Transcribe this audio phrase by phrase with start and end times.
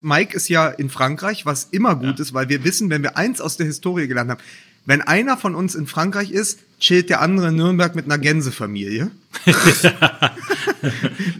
[0.00, 2.22] Mike ist ja in Frankreich, was immer gut ja.
[2.22, 4.40] ist, weil wir wissen, wenn wir eins aus der Historie gelernt haben,
[4.86, 9.10] wenn einer von uns in Frankreich ist, chillt der andere in Nürnberg mit einer Gänsefamilie.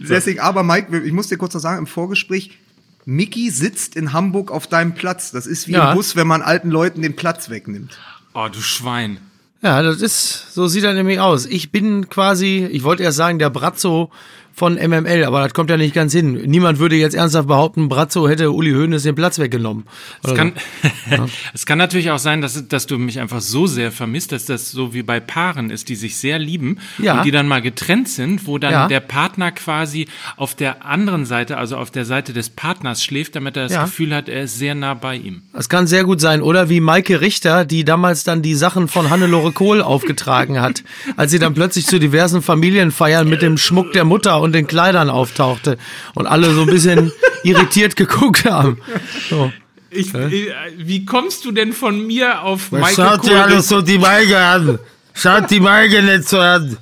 [0.07, 2.57] Deswegen, aber Mike, ich muss dir kurz noch sagen, im Vorgespräch,
[3.05, 5.31] Mickey sitzt in Hamburg auf deinem Platz.
[5.31, 5.89] Das ist wie ja.
[5.89, 7.97] im Bus, wenn man alten Leuten den Platz wegnimmt.
[8.33, 9.17] Oh, du Schwein.
[9.63, 11.45] Ja, das ist, so sieht er nämlich aus.
[11.45, 14.11] Ich bin quasi, ich wollte erst sagen, der Brazzo
[14.61, 16.33] von MML, aber das kommt ja nicht ganz hin.
[16.45, 19.85] Niemand würde jetzt ernsthaft behaupten, Brazzo hätte Uli Hoeneß den Platz weggenommen.
[20.21, 20.53] Es kann,
[21.09, 21.25] so.
[21.55, 24.69] es kann natürlich auch sein, dass, dass du mich einfach so sehr vermisst, dass das
[24.69, 27.17] so wie bei Paaren ist, die sich sehr lieben ja.
[27.17, 28.87] und die dann mal getrennt sind, wo dann ja.
[28.87, 33.57] der Partner quasi auf der anderen Seite, also auf der Seite des Partners schläft, damit
[33.57, 33.85] er das ja.
[33.85, 35.41] Gefühl hat, er ist sehr nah bei ihm.
[35.53, 36.43] Das kann sehr gut sein.
[36.43, 40.83] Oder wie Maike Richter, die damals dann die Sachen von Hannelore Kohl aufgetragen hat,
[41.17, 45.09] als sie dann plötzlich zu diversen Familienfeiern mit dem Schmuck der Mutter und den Kleidern
[45.09, 45.77] auftauchte
[46.13, 47.11] und alle so ein bisschen
[47.43, 48.77] irritiert geguckt haben.
[49.29, 49.51] So.
[49.89, 53.97] Ich, äh, wie kommst du denn von mir auf Michael Schaut dir alles so die
[53.97, 54.79] Maike an.
[55.13, 56.77] Schaut die Maike nicht so an.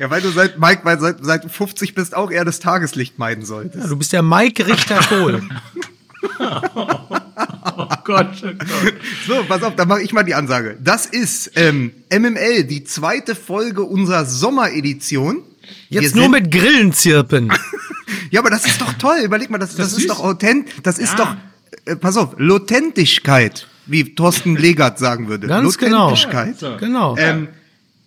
[0.00, 3.44] Ja, weil du seit Mike, weil seit, seit 50 bist, auch eher das Tageslicht meiden
[3.44, 3.84] solltest.
[3.84, 5.42] Ja, du bist der Mike Richter Kohl.
[6.40, 8.94] oh Gott, oh Gott.
[9.26, 10.78] So, pass auf, dann mache ich mal die Ansage.
[10.82, 15.42] Das ist ähm, MML, die zweite Folge unserer Sommeredition.
[15.90, 17.52] Jetzt nur mit Grillen zirpen.
[18.30, 19.18] ja, aber das ist doch toll.
[19.24, 21.24] Überleg mal, das, das, das ist doch authent, das ist ja.
[21.24, 21.36] doch,
[21.84, 25.48] äh, pass auf, Lotentigkeit, wie Thorsten Legert sagen würde.
[25.48, 26.14] Ganz genau.
[26.14, 27.16] Ja, genau.
[27.18, 27.48] Ähm,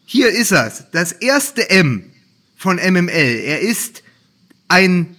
[0.06, 0.86] hier ist es.
[0.92, 2.06] Das erste M
[2.56, 3.10] von MML.
[3.10, 4.04] Er ist
[4.70, 5.16] ein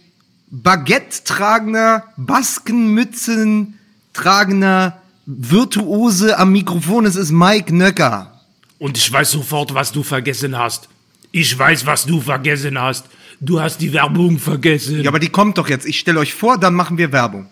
[0.51, 3.79] Baguette tragender, Baskenmützen
[4.15, 7.05] tragender Virtuose am Mikrofon.
[7.05, 8.41] Es ist Mike Nöcker.
[8.79, 10.89] Und ich weiß sofort, was du vergessen hast.
[11.37, 13.07] Ich weiß, was du vergessen hast.
[13.41, 15.03] Du hast die Werbung vergessen.
[15.03, 15.85] Ja, aber die kommt doch jetzt.
[15.85, 17.49] Ich stelle euch vor, dann machen wir Werbung.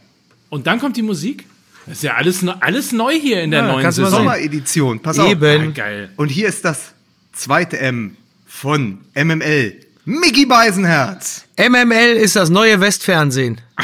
[0.51, 1.45] Und dann kommt die Musik?
[1.87, 4.09] Das ist ja alles, alles neu hier in der ja, neuen Saison.
[4.09, 5.01] Sommeredition.
[5.01, 5.63] Pass Eben.
[5.63, 5.69] auf.
[5.71, 6.13] Ah, geil.
[6.15, 6.93] Und hier ist das
[7.33, 9.81] zweite M von MML.
[10.05, 11.45] Mickey Beisenherz.
[11.59, 13.61] MML ist das neue Westfernsehen.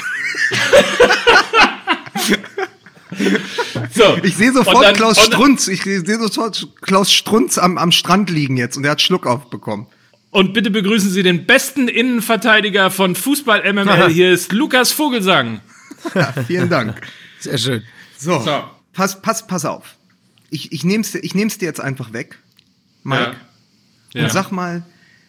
[3.91, 4.17] so.
[4.22, 5.67] Ich sehe sofort dann, Klaus Strunz.
[5.67, 9.89] Ich sehe sofort Klaus Strunz am, am Strand liegen jetzt und er hat Schluck aufbekommen.
[10.31, 14.09] Und bitte begrüßen Sie den besten Innenverteidiger von Fußball MML.
[14.12, 15.61] Hier ist Lukas Vogelsang.
[16.15, 17.00] Ja, vielen Dank.
[17.41, 17.83] Sehr schön.
[18.16, 18.65] So, so.
[18.93, 19.97] Pass, pass, pass auf.
[20.50, 22.39] Ich, ich nehme es ich nehm's dir jetzt einfach weg,
[23.05, 23.37] Mike.
[24.15, 24.21] Ja.
[24.21, 24.25] Ja.
[24.25, 24.84] Und sag mal,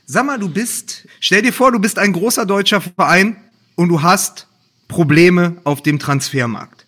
[0.06, 3.38] sag mal, du bist, stell dir vor, du bist ein großer deutscher Verein
[3.76, 4.48] und du hast
[4.88, 6.80] Probleme auf dem Transfermarkt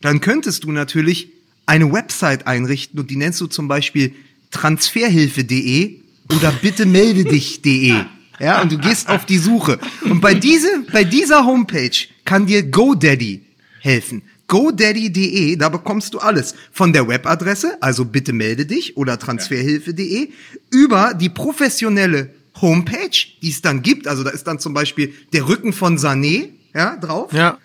[0.00, 1.32] dann könntest du natürlich
[1.66, 4.14] eine Website einrichten und die nennst du zum Beispiel
[4.50, 5.99] transferhilfe.de
[6.34, 7.94] oder bitte melde dich.de.
[8.38, 9.78] Ja, und du gehst auf die Suche.
[10.02, 11.90] Und bei, diese, bei dieser Homepage
[12.24, 13.42] kann dir GoDaddy
[13.80, 14.22] helfen.
[14.46, 16.54] GoDaddy.de, da bekommst du alles.
[16.72, 20.30] Von der Webadresse, also bitte melde dich oder transferhilfe.de,
[20.70, 22.30] über die professionelle
[22.60, 23.10] Homepage,
[23.42, 24.08] die es dann gibt.
[24.08, 27.32] Also da ist dann zum Beispiel der Rücken von Sané, ja, drauf.
[27.32, 27.58] Ja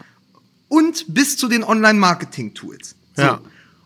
[0.67, 2.95] und bis zu den Online-Marketing-Tools.
[3.15, 3.21] So.
[3.21, 3.41] Ja.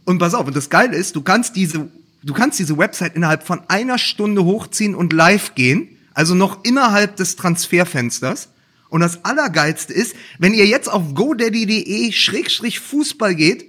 [0.06, 1.88] Und pass auf, und das Geile ist, du kannst diese,
[2.24, 7.16] du kannst diese Website innerhalb von einer Stunde hochziehen und live gehen, also noch innerhalb
[7.16, 8.50] des Transferfensters.
[8.90, 13.66] Und das Allergeilste ist, wenn ihr jetzt auf godaddy.de Schrägstrich Fußball geht,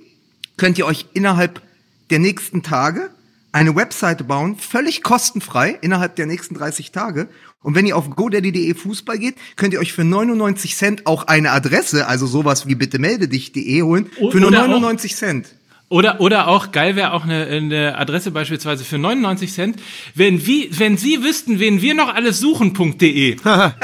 [0.56, 1.62] könnt ihr euch innerhalb
[2.10, 3.10] der nächsten Tage
[3.52, 7.28] eine Webseite bauen, völlig kostenfrei, innerhalb der nächsten 30 Tage.
[7.62, 11.50] Und wenn ihr auf godaddy.de Fußball geht, könnt ihr euch für 99 Cent auch eine
[11.50, 15.48] Adresse, also sowas wie bitte melde dich.de holen, für nur 99 Cent.
[15.90, 19.82] Oder, oder auch, geil wäre auch eine, eine Adresse beispielsweise für 99 Cent,
[20.14, 23.36] wenn, wie, wenn Sie wüssten, wen wir noch alles suchen.de.
[23.44, 23.74] ja,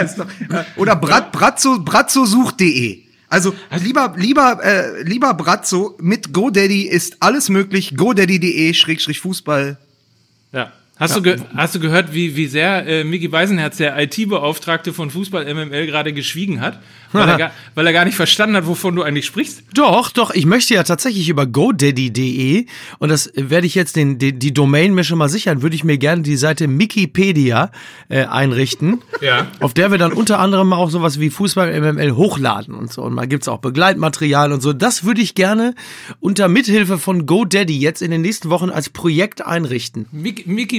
[0.00, 3.02] ist doch, äh, oder brat, bratzo, bratzosucht.de.
[3.28, 7.94] Also lieber, lieber, äh, lieber Bratzo, mit GoDaddy ist alles möglich.
[7.94, 9.76] GoDaddy.de Schrägstrich Fußball.
[10.52, 10.72] Ja.
[10.98, 11.20] Hast, ja.
[11.20, 15.86] du hast du gehört, wie, wie sehr äh, Micky Beisenherz, der IT-Beauftragte von Fußball MML,
[15.86, 16.80] gerade geschwiegen hat?
[17.12, 19.62] Weil er, gar, weil er gar nicht verstanden hat, wovon du eigentlich sprichst?
[19.74, 20.32] Doch, doch.
[20.32, 22.66] Ich möchte ja tatsächlich über GoDaddy.de
[22.98, 25.84] und das werde ich jetzt den, die, die Domain mir schon mal sichern, würde ich
[25.84, 27.70] mir gerne die Seite Wikipedia
[28.08, 29.02] äh, einrichten.
[29.20, 29.46] Ja.
[29.60, 33.02] Auf der wir dann unter anderem auch sowas wie Fußball MML hochladen und so.
[33.02, 34.72] Und mal gibt's auch Begleitmaterial und so.
[34.72, 35.74] Das würde ich gerne
[36.18, 40.06] unter Mithilfe von GoDaddy jetzt in den nächsten Wochen als Projekt einrichten.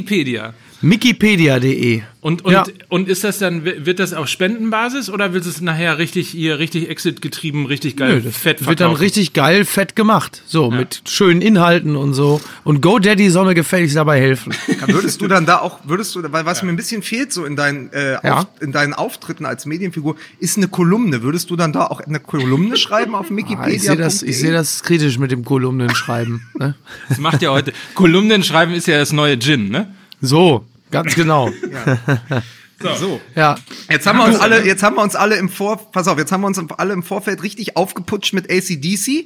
[0.10, 0.54] Wikipedia.
[0.82, 2.64] Wikipedia.de Und, und, ja.
[2.88, 6.90] und ist das dann, wird das auf Spendenbasis oder wird es nachher richtig, ihr richtig
[6.90, 8.68] Exit getrieben, richtig geil Nö, fett verkaufen?
[8.68, 10.42] Wird dann richtig geil fett gemacht.
[10.48, 10.78] So, ja.
[10.78, 12.40] mit schönen Inhalten und so.
[12.64, 14.54] Und GoDaddy soll mir gefälligst dabei helfen.
[14.80, 17.44] Ja, würdest du dann da auch, würdest du, weil was mir ein bisschen fehlt so
[17.44, 21.22] in deinen, äh, auf, in deinen Auftritten als Medienfigur, ist eine Kolumne.
[21.22, 23.66] Würdest du dann da auch eine Kolumne schreiben auf Wikipedia?
[23.66, 26.48] Ah, ich sehe das, ich sehe das kritisch mit dem Kolumnenschreiben.
[26.58, 26.76] ne?
[27.10, 29.94] Das macht ja heute, Kolumnenschreiben ist ja das neue Gin, ne?
[30.22, 31.50] So, Ganz genau.
[31.72, 32.44] ja.
[32.82, 32.96] So.
[32.96, 33.22] so.
[33.36, 33.56] Ja.
[33.90, 36.32] Jetzt haben wir uns alle, jetzt haben wir uns alle im Vor, pass auf, jetzt
[36.32, 39.26] haben wir uns alle im Vorfeld richtig aufgeputscht mit ACDC.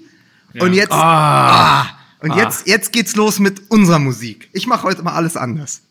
[0.54, 0.63] Ja.
[0.63, 1.81] Und jetzt, ah.
[1.81, 2.38] ah und ah.
[2.38, 4.50] jetzt, jetzt geht's los mit unserer Musik.
[4.54, 5.81] Ich mache heute mal alles anders.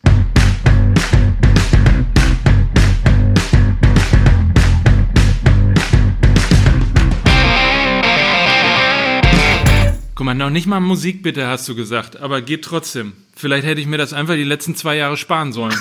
[10.15, 13.15] Guck mal, noch nicht mal Musik bitte, hast du gesagt, aber geht trotzdem.
[13.43, 15.75] Vielleicht hätte ich mir das einfach die letzten zwei Jahre sparen sollen.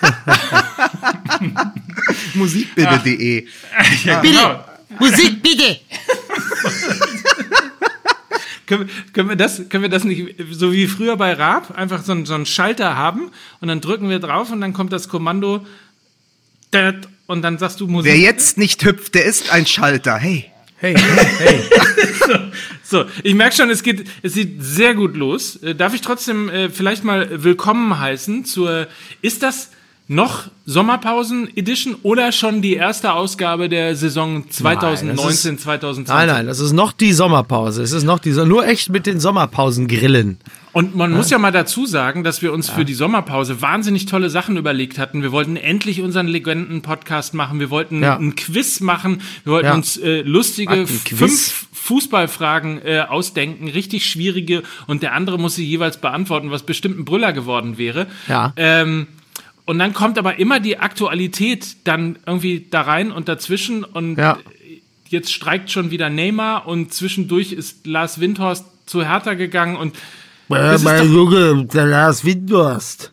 [2.34, 3.48] Musikbitte.de.
[4.04, 4.32] Ja, bitte!
[4.32, 4.64] Genau.
[5.00, 5.74] Musik bitte!
[8.66, 12.24] können, können, wir das, können wir das nicht so wie früher bei Raab einfach so,
[12.24, 15.66] so einen Schalter haben und dann drücken wir drauf und dann kommt das Kommando
[17.26, 18.12] und dann sagst du Musik.
[18.12, 20.16] Wer jetzt nicht hüpft, der ist ein Schalter.
[20.16, 20.49] Hey.
[20.80, 21.60] Hey, hey, hey.
[22.82, 25.56] so, so, ich merke schon, es geht, es sieht sehr gut los.
[25.56, 28.86] Äh, darf ich trotzdem äh, vielleicht mal willkommen heißen zur,
[29.20, 29.72] ist das
[30.08, 36.08] noch Sommerpausen-Edition oder schon die erste Ausgabe der Saison 2019, nein, 2020?
[36.08, 37.82] Nein, nein, das ist noch die Sommerpause.
[37.82, 40.38] Es ist noch die, nur echt mit den Sommerpausen grillen.
[40.72, 41.16] Und man ja.
[41.16, 42.74] muss ja mal dazu sagen, dass wir uns ja.
[42.74, 45.22] für die Sommerpause wahnsinnig tolle Sachen überlegt hatten.
[45.22, 47.58] Wir wollten endlich unseren Legenden-Podcast machen.
[47.58, 48.16] Wir wollten ja.
[48.16, 49.20] ein Quiz machen.
[49.44, 54.62] Wir wollten uns äh, lustige fünf Fußballfragen äh, ausdenken, richtig schwierige.
[54.86, 58.06] Und der andere muss sie jeweils beantworten, was bestimmt ein Brüller geworden wäre.
[58.28, 58.52] Ja.
[58.56, 59.08] Ähm,
[59.64, 63.82] und dann kommt aber immer die Aktualität dann irgendwie da rein und dazwischen.
[63.82, 64.38] Und ja.
[65.08, 69.96] jetzt streikt schon wieder Neymar und zwischendurch ist Lars Windhorst zu Hertha gegangen und
[70.50, 73.12] äh, mein Junge, der Lars Windhorst.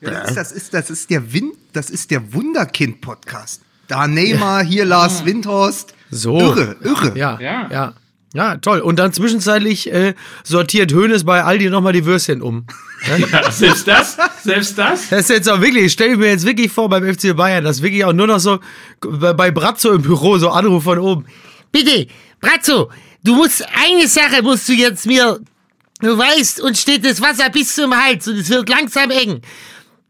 [0.00, 3.62] Ja, das, ist, das, ist, das, ist der Wind, das ist der Wunderkind-Podcast.
[3.88, 5.94] Da Neymar, hier Lars Windhorst.
[6.10, 6.38] So.
[6.38, 7.18] Irre, irre.
[7.18, 7.68] Ja, ja.
[7.70, 7.94] ja.
[8.32, 8.78] Ja, toll.
[8.78, 12.64] Und dann zwischenzeitlich äh, sortiert Hönes bei Aldi nochmal die Würstchen um.
[13.32, 14.16] Ja, selbst das?
[14.44, 15.08] Selbst das?
[15.08, 17.82] Das ist jetzt auch wirklich, ich stelle mir jetzt wirklich vor beim FC Bayern, das
[17.82, 18.60] wirklich auch nur noch so
[19.00, 21.24] bei Brazzo im Büro, so Anruf von oben.
[21.72, 22.06] Bitte,
[22.40, 22.90] Brazzo,
[23.24, 25.40] du musst, eine Sache musst du jetzt mir
[26.00, 29.42] Du weißt, uns steht das Wasser bis zum Hals und es wird langsam eng.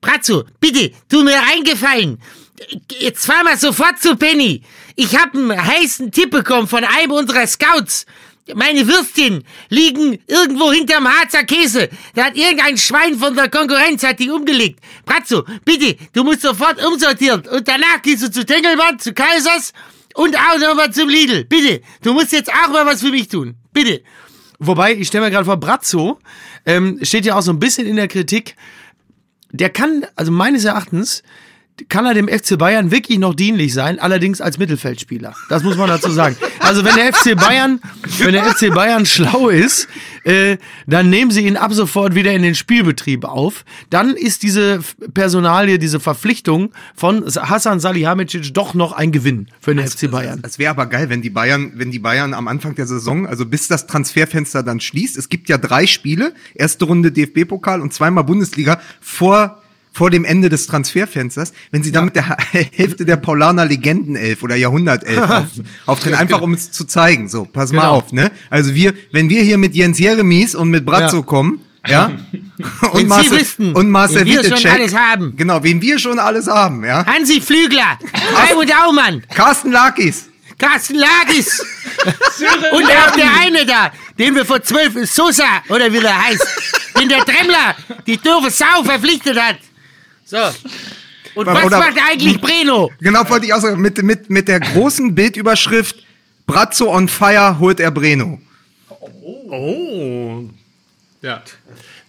[0.00, 2.20] Bratzo, bitte, tu mir eingefallen.
[3.00, 4.62] Jetzt fahr mal sofort zu Penny.
[4.94, 8.06] Ich hab einen heißen Tipp bekommen von einem unserer Scouts.
[8.54, 11.88] Meine Würstchen liegen irgendwo hinterm Harzer Käse.
[12.14, 14.80] Da hat irgendein Schwein von der Konkurrenz hat die umgelegt.
[15.04, 17.46] Bratzo, bitte, du musst sofort umsortieren.
[17.48, 19.72] Und danach gehst du zu Tengelmann, zu Kaisers
[20.14, 21.44] und auch nochmal zum Lidl.
[21.44, 23.56] Bitte, du musst jetzt auch mal was für mich tun.
[23.72, 24.02] Bitte.
[24.60, 26.18] Wobei, ich stelle mir gerade vor, Brazzo
[26.66, 28.56] ähm, steht ja auch so ein bisschen in der Kritik.
[29.50, 31.22] Der kann, also meines Erachtens,
[31.88, 35.34] kann er dem FC Bayern wirklich noch dienlich sein, allerdings als Mittelfeldspieler.
[35.48, 36.36] Das muss man dazu sagen.
[36.58, 37.80] Also wenn der FC Bayern,
[38.18, 39.88] wenn der FC Bayern schlau ist,
[40.24, 43.64] äh, dann nehmen sie ihn ab sofort wieder in den Spielbetrieb auf.
[43.88, 44.80] Dann ist diese
[45.14, 50.40] Personalie, diese Verpflichtung von Hassan Salihamidzic doch noch ein Gewinn für den FC Bayern.
[50.44, 53.46] Es wäre aber geil, wenn die Bayern, wenn die Bayern am Anfang der Saison, also
[53.46, 58.24] bis das Transferfenster dann schließt, es gibt ja drei Spiele, erste Runde DFB-Pokal und zweimal
[58.24, 59.62] Bundesliga vor
[59.92, 62.02] vor dem Ende des Transferfensters, wenn sie ja.
[62.02, 65.46] mit der Hälfte der Paulaner Legendenelf oder Jahrhundertelf auf,
[65.86, 67.28] auftreten, einfach um es zu zeigen.
[67.28, 67.82] So, pass genau.
[67.82, 68.30] mal auf, ne?
[68.48, 71.22] Also wir, wenn wir hier mit Jens Jeremies und mit Brazzo ja.
[71.22, 72.12] kommen, ja,
[72.92, 75.34] und Marcel, wissen, und Marcel wir schon alles haben.
[75.36, 77.06] Genau, wen wir schon alles haben, ja.
[77.06, 77.98] Hansi Flügler,
[78.34, 80.26] Raimund Aumann, Carsten Lakis.
[80.58, 81.64] Carsten Lagis.
[82.72, 86.46] und auch der eine da, den wir vor zwölf, Sosa, oder wie der heißt,
[87.00, 87.74] den der Tremmler,
[88.06, 89.56] die doofe Sau verpflichtet hat.
[90.30, 90.36] So.
[91.34, 92.90] Und was Oder, macht eigentlich Breno?
[93.00, 96.04] Genau, wollte ich auch sagen, mit, mit, mit der großen Bildüberschrift
[96.46, 98.40] Brazzo on fire holt er Breno.
[98.88, 99.50] Oh.
[99.50, 100.44] oh.
[101.20, 101.42] Ja.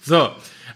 [0.03, 0.29] So.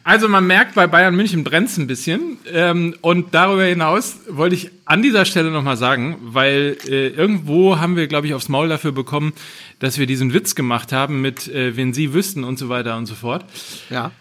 [0.03, 2.37] Also man merkt, bei Bayern München brennt es ein bisschen.
[2.51, 7.95] Ähm, und darüber hinaus wollte ich an dieser Stelle nochmal sagen, weil äh, irgendwo haben
[7.95, 9.33] wir, glaube ich, aufs Maul dafür bekommen,
[9.79, 13.05] dass wir diesen Witz gemacht haben mit, äh, wenn Sie wüssten und so weiter und
[13.05, 13.45] so fort.
[13.91, 14.11] Ja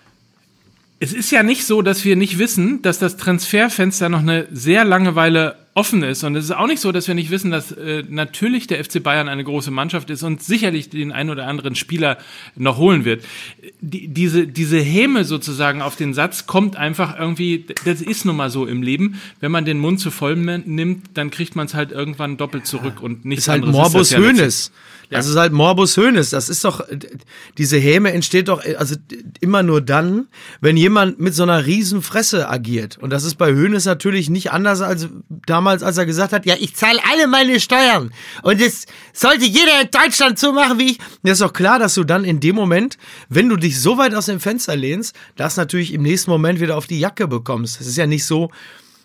[1.05, 4.87] es ist ja nicht so, dass wir nicht wissen, dass das Transferfenster noch eine sehr
[4.87, 6.25] lange Weile offen ist.
[6.25, 9.03] Und es ist auch nicht so, dass wir nicht wissen, dass äh, natürlich der FC
[9.03, 12.17] Bayern eine große Mannschaft ist und sicherlich den einen oder anderen Spieler
[12.57, 13.23] noch holen wird.
[13.81, 18.49] Die, diese, diese Häme sozusagen auf den Satz kommt einfach irgendwie, das ist nun mal
[18.49, 19.21] so im Leben.
[19.41, 23.03] Wenn man den Mund zu voll nimmt, dann kriegt man es halt irgendwann doppelt zurück
[23.03, 23.93] und nichts ist halt anderes.
[23.93, 24.73] Morbus ist Hönes.
[25.15, 25.21] Ja.
[25.21, 26.31] Das ist halt Morbus Hönes.
[26.31, 26.85] Das ist doch,
[27.57, 28.97] diese Häme entsteht doch, also
[29.41, 30.27] immer nur dann,
[30.61, 32.99] wenn jemand mit so einer riesen Fresse agiert.
[32.99, 35.07] Und das ist bei Hönes natürlich nicht anders als
[35.47, 38.13] damals, als er gesagt hat, ja, ich zahle alle meine Steuern.
[38.43, 40.99] Und es sollte jeder in Deutschland so machen wie ich.
[41.23, 44.17] Das ist doch klar, dass du dann in dem Moment, wenn du dich so weit
[44.17, 47.81] aus dem Fenster lehnst, das natürlich im nächsten Moment wieder auf die Jacke bekommst.
[47.81, 48.51] Es ist ja nicht so,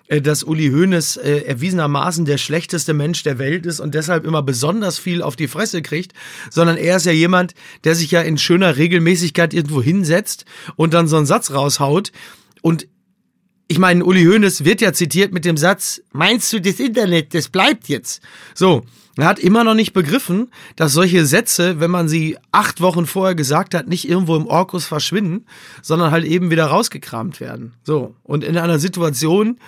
[0.09, 4.97] dass Uli Hoeneß äh, erwiesenermaßen der schlechteste Mensch der Welt ist und deshalb immer besonders
[4.97, 6.13] viel auf die Fresse kriegt,
[6.49, 11.07] sondern er ist ja jemand, der sich ja in schöner Regelmäßigkeit irgendwo hinsetzt und dann
[11.07, 12.11] so einen Satz raushaut
[12.61, 12.87] und
[13.71, 17.49] ich meine, Uli Hoeneß wird ja zitiert mit dem Satz, meinst du das Internet, das
[17.49, 18.23] bleibt jetzt?
[18.55, 18.81] So,
[19.15, 23.35] er hat immer noch nicht begriffen, dass solche Sätze, wenn man sie acht Wochen vorher
[23.35, 25.45] gesagt hat, nicht irgendwo im Orkus verschwinden,
[25.83, 27.73] sondern halt eben wieder rausgekramt werden.
[27.83, 29.59] So, und in einer Situation,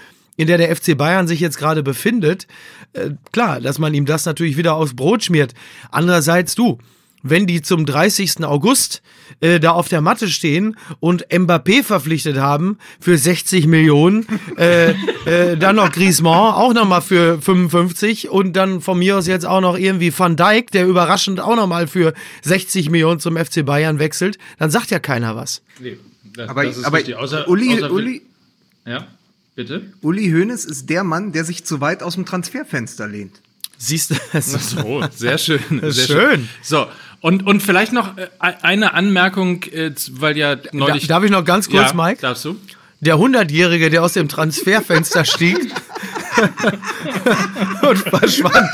[0.41, 2.47] in der der FC Bayern sich jetzt gerade befindet,
[2.93, 5.53] äh, klar, dass man ihm das natürlich wieder aufs Brot schmiert.
[5.91, 6.79] Andererseits du,
[7.21, 8.43] wenn die zum 30.
[8.43, 9.03] August
[9.39, 14.25] äh, da auf der Matte stehen und Mbappé verpflichtet haben für 60 Millionen,
[14.57, 14.95] äh,
[15.25, 19.61] äh, dann noch Griezmann auch nochmal für 55 und dann von mir aus jetzt auch
[19.61, 24.39] noch irgendwie Van Dijk, der überraschend auch nochmal für 60 Millionen zum FC Bayern wechselt,
[24.57, 25.61] dann sagt ja keiner was.
[25.79, 25.99] Nee,
[26.35, 28.23] das, aber das aber außer, Uli, außer Uli,
[28.87, 29.05] ja?
[29.55, 29.91] Bitte?
[30.01, 33.41] Uli Hoeneß ist der Mann, der sich zu weit aus dem Transferfenster lehnt.
[33.77, 34.51] Siehst du das?
[34.51, 35.59] So, sehr schön.
[35.69, 36.05] Sehr schön.
[36.05, 36.49] schön.
[36.61, 36.87] So,
[37.19, 41.07] und, und vielleicht noch äh, eine Anmerkung, äh, weil ja neulich.
[41.07, 42.21] Darf ich noch ganz kurz, ja, Mike?
[42.21, 42.57] Darfst du?
[42.99, 45.57] Der Hundertjährige, der aus dem Transferfenster stieg
[47.81, 48.69] und verschwand.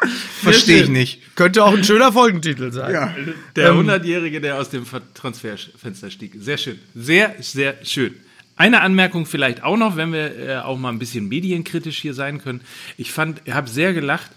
[0.42, 1.36] Verstehe ich nicht.
[1.36, 2.92] Könnte auch ein schöner Folgentitel sein.
[2.92, 3.14] Ja.
[3.56, 6.32] Der ähm, Hundertjährige, der aus dem Transferfenster stieg.
[6.38, 6.78] Sehr schön.
[6.94, 8.14] Sehr, sehr schön.
[8.56, 12.42] Eine Anmerkung vielleicht auch noch, wenn wir äh, auch mal ein bisschen medienkritisch hier sein
[12.42, 12.60] können.
[12.98, 14.30] Ich fand, ich habe sehr gelacht.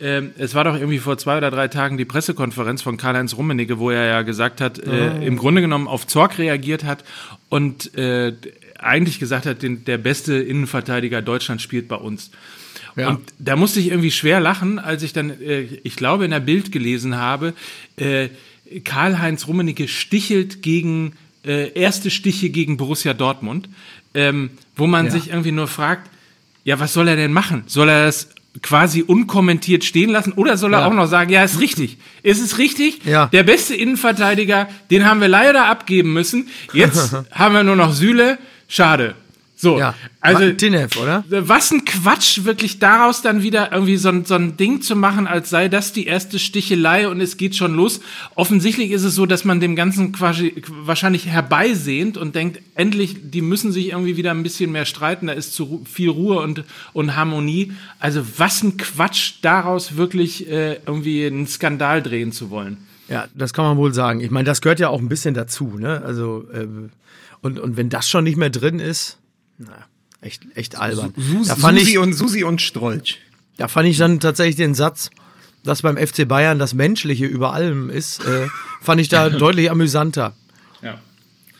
[0.00, 3.78] Ähm, es war doch irgendwie vor zwei oder drei Tagen die Pressekonferenz von Karl-Heinz Rummenigge,
[3.78, 5.22] wo er ja gesagt hat, äh, oh.
[5.22, 7.04] im Grunde genommen auf Zorg reagiert hat
[7.48, 8.32] und äh,
[8.78, 12.30] eigentlich gesagt hat, den, der beste Innenverteidiger Deutschlands spielt bei uns.
[12.96, 13.08] Ja.
[13.10, 16.40] Und da musste ich irgendwie schwer lachen, als ich dann, äh, ich glaube, in der
[16.40, 17.54] Bild gelesen habe,
[17.96, 18.28] äh,
[18.84, 21.12] Karl-Heinz Rummenigge stichelt gegen,
[21.44, 23.68] äh, erste Stiche gegen Borussia Dortmund,
[24.14, 25.12] ähm, wo man ja.
[25.12, 26.10] sich irgendwie nur fragt,
[26.64, 27.64] ja, was soll er denn machen?
[27.66, 28.28] Soll er das
[28.62, 30.86] quasi unkommentiert stehen lassen oder soll er ja.
[30.86, 31.98] auch noch sagen, ja, ist richtig.
[32.22, 33.04] Ist es richtig?
[33.04, 33.26] Ja.
[33.26, 36.48] Der beste Innenverteidiger, den haben wir leider abgeben müssen.
[36.72, 38.38] Jetzt haben wir nur noch Süle.
[38.68, 39.14] Schade.
[39.60, 39.94] So, ja.
[40.20, 41.22] also Martinez, oder?
[41.28, 45.26] Was ein Quatsch, wirklich daraus dann wieder irgendwie so ein, so ein Ding zu machen,
[45.26, 48.00] als sei das die erste Stichelei und es geht schon los.
[48.36, 53.42] Offensichtlich ist es so, dass man dem Ganzen quasi wahrscheinlich herbeisehnt und denkt, endlich, die
[53.42, 56.64] müssen sich irgendwie wieder ein bisschen mehr streiten, da ist zu viel Ruhe und,
[56.94, 57.72] und Harmonie.
[57.98, 62.78] Also was ein Quatsch, daraus wirklich äh, irgendwie einen Skandal drehen zu wollen.
[63.08, 64.20] Ja, das kann man wohl sagen.
[64.20, 66.00] Ich meine, das gehört ja auch ein bisschen dazu, ne?
[66.02, 66.66] Also, äh,
[67.42, 69.19] und, und wenn das schon nicht mehr drin ist,
[69.60, 69.86] na,
[70.22, 71.12] echt, echt albern.
[71.16, 73.18] Su da fand Susi, ich, und, Susi und Strolch.
[73.56, 75.10] Da fand ich dann tatsächlich den Satz,
[75.64, 78.46] dass beim FC Bayern das Menschliche über allem ist, äh,
[78.80, 80.34] fand ich da deutlich amüsanter.
[80.82, 80.98] Ja.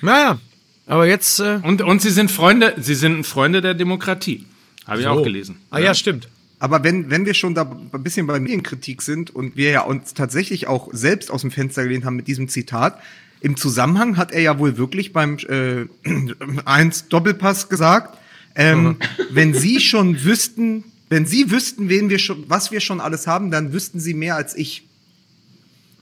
[0.00, 0.40] Naja,
[0.87, 1.40] aber jetzt.
[1.40, 4.47] Äh und, und sie sind Freunde, sie sind Freunde der Demokratie.
[4.87, 5.11] Habe ich so.
[5.11, 5.59] auch gelesen.
[5.71, 6.28] Ah ja, stimmt.
[6.59, 10.14] Aber wenn, wenn wir schon da ein bisschen bei Medienkritik sind und wir ja uns
[10.14, 12.99] tatsächlich auch selbst aus dem Fenster gelehnt haben mit diesem Zitat,
[13.40, 15.87] im Zusammenhang hat er ja wohl wirklich beim äh,
[16.64, 18.18] 1 Doppelpass gesagt,
[18.54, 18.97] ähm, mhm.
[19.30, 23.50] wenn Sie schon wüssten, wenn Sie wüssten, wen wir schon, was wir schon alles haben,
[23.50, 24.87] dann wüssten Sie mehr als ich.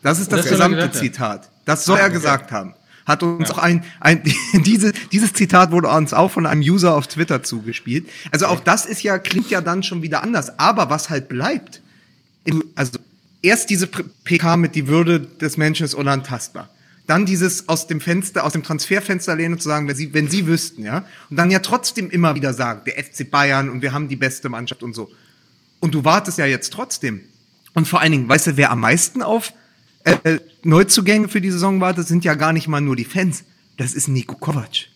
[0.02, 1.50] Das ist das, das gesamte Zitat.
[1.64, 2.54] Das soll ah, er gesagt okay.
[2.54, 2.74] haben.
[3.06, 3.54] Hat uns ja.
[3.54, 4.22] auch ein, ein
[4.64, 8.08] diese, dieses Zitat wurde uns auch von einem User auf Twitter zugespielt.
[8.32, 10.58] Also auch das ist ja, klingt ja dann schon wieder anders.
[10.58, 11.82] Aber was halt bleibt,
[12.74, 12.98] also
[13.42, 16.68] erst diese PK mit die Würde des Menschen ist unantastbar
[17.08, 20.46] dann dieses aus dem Fenster, aus dem Transferfenster lehnen zu sagen, wenn sie, wenn sie
[20.46, 24.08] wüssten, ja, und dann ja trotzdem immer wieder sagen, der FC Bayern und wir haben
[24.08, 25.10] die beste Mannschaft und so.
[25.80, 27.22] Und du wartest ja jetzt trotzdem.
[27.72, 29.54] Und vor allen Dingen, weißt du, wer am meisten auf
[30.04, 33.44] äh, Neuzugänge für die Saison wartet, sind ja gar nicht mal nur die Fans.
[33.78, 34.88] Das ist Nico Kovac.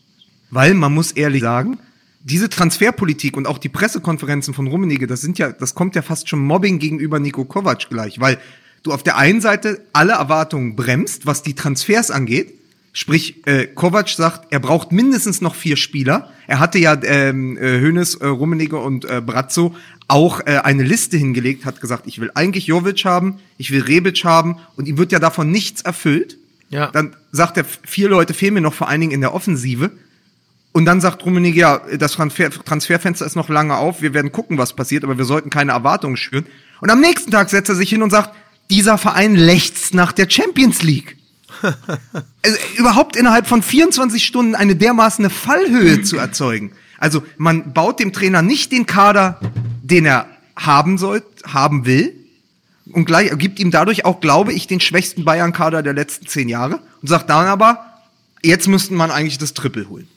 [0.51, 1.79] Weil man muss ehrlich sagen,
[2.25, 6.29] diese Transferpolitik und auch die Pressekonferenzen von Rummenigge, das sind ja, das kommt ja fast
[6.29, 8.39] schon Mobbing gegenüber Nico Kovac gleich, weil
[8.83, 12.55] du auf der einen Seite alle Erwartungen bremst, was die Transfers angeht,
[12.95, 16.31] Sprich, äh, Kovac sagt, er braucht mindestens noch vier Spieler.
[16.47, 19.75] Er hatte ja ähm, äh, Hönes, äh, Rummenigge und äh, Brazzo
[20.09, 24.25] auch äh, eine Liste hingelegt, hat gesagt, ich will eigentlich Jovic haben, ich will Rebic
[24.25, 26.37] haben und ihm wird ja davon nichts erfüllt.
[26.69, 26.89] Ja.
[26.89, 29.91] Dann sagt er, vier Leute fehlen mir noch vor allen Dingen in der Offensive.
[30.73, 34.59] Und dann sagt Rummenigge, ja, das Transfer Transferfenster ist noch lange auf, wir werden gucken,
[34.59, 36.45] was passiert, aber wir sollten keine Erwartungen schüren.
[36.83, 38.35] Und am nächsten Tag setzt er sich hin und sagt,
[38.73, 41.19] dieser Verein lechzt nach der Champions League.
[41.63, 46.73] also, überhaupt innerhalb von 24 Stunden eine dermaßen Fallhöhe zu erzeugen.
[46.99, 49.39] Also man baut dem Trainer nicht den Kader,
[49.83, 50.27] den er
[50.57, 52.15] haben soll, haben will,
[52.91, 56.81] und gleich, gibt ihm dadurch auch, glaube ich, den schwächsten Bayern-Kader der letzten zehn Jahre
[57.01, 57.87] und sagt dann aber,
[58.43, 60.09] jetzt müsste man eigentlich das Triple holen.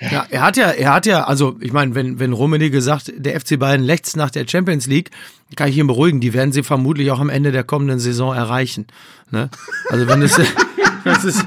[0.00, 0.26] Ja.
[0.30, 3.58] er hat ja, er hat ja, also ich meine, wenn, wenn Rummenigge sagt, der FC
[3.58, 5.10] Bayern lechzt nach der Champions League,
[5.56, 8.86] kann ich ihn beruhigen, die werden sie vermutlich auch am Ende der kommenden Saison erreichen.
[9.30, 9.50] Ne?
[9.90, 10.40] Also wenn es
[11.04, 11.46] das ist,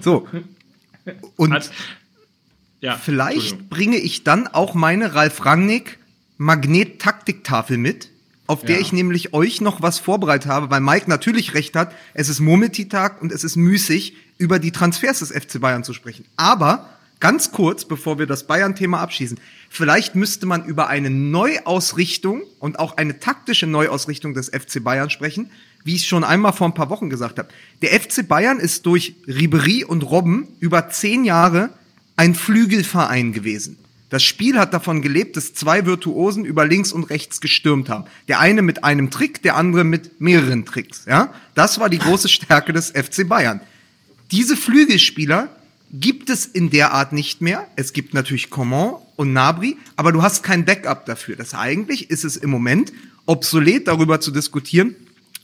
[0.00, 0.28] So.
[1.36, 1.70] Und Hat,
[2.80, 5.98] ja, vielleicht bringe ich dann auch meine Ralf Rangnick
[6.38, 8.10] Magnet-Taktiktafel mit,
[8.46, 8.80] auf der ja.
[8.80, 13.22] ich nämlich euch noch was vorbereitet habe, weil Mike natürlich recht hat, es ist Murmeltag
[13.22, 16.24] und es ist müßig, über die Transfers des FC Bayern zu sprechen.
[16.36, 16.90] Aber
[17.20, 19.38] ganz kurz, bevor wir das Bayern-Thema abschließen,
[19.70, 25.50] vielleicht müsste man über eine Neuausrichtung und auch eine taktische Neuausrichtung des FC Bayern sprechen,
[25.84, 27.48] wie ich schon einmal vor ein paar Wochen gesagt habe.
[27.82, 31.70] Der FC Bayern ist durch Ribery und Robben über zehn Jahre
[32.16, 33.78] ein Flügelverein gewesen.
[34.10, 38.04] Das Spiel hat davon gelebt, dass zwei Virtuosen über links und rechts gestürmt haben.
[38.28, 41.06] Der eine mit einem Trick, der andere mit mehreren Tricks.
[41.06, 43.62] Ja, das war die große Stärke des FC Bayern.
[44.30, 45.48] Diese Flügelspieler
[45.92, 47.66] gibt es in der Art nicht mehr.
[47.76, 51.36] Es gibt natürlich Coman und Nabri, aber du hast kein Backup dafür.
[51.36, 52.92] Das eigentlich ist es im Moment
[53.24, 54.94] obsolet, darüber zu diskutieren,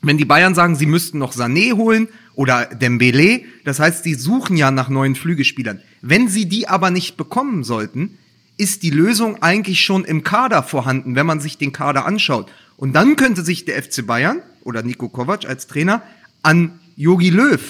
[0.03, 3.43] wenn die Bayern sagen, sie müssten noch Sané holen oder Dembele.
[3.65, 5.81] Das heißt, sie suchen ja nach neuen Flügelspielern.
[6.03, 8.17] Wenn sie die aber nicht bekommen sollten,
[8.57, 12.51] ist die Lösung eigentlich schon im Kader vorhanden, wenn man sich den Kader anschaut.
[12.77, 16.03] Und dann könnte sich der FC Bayern oder Nico Kovac als Trainer
[16.43, 17.61] an Yogi Löw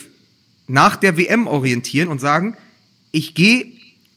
[0.67, 2.57] nach der WM orientieren und sagen,
[3.11, 3.73] ich gehe,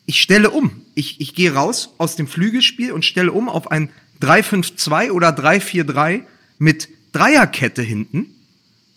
[0.05, 0.71] ich stelle um.
[0.95, 3.89] Ich, ich gehe raus aus dem Flügelspiel und stelle um auf ein
[4.21, 6.23] 3-5-2 oder 3-4-3
[6.59, 8.27] mit Dreierkette hinten.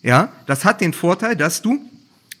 [0.01, 1.81] Ja, das hat den Vorteil, dass du,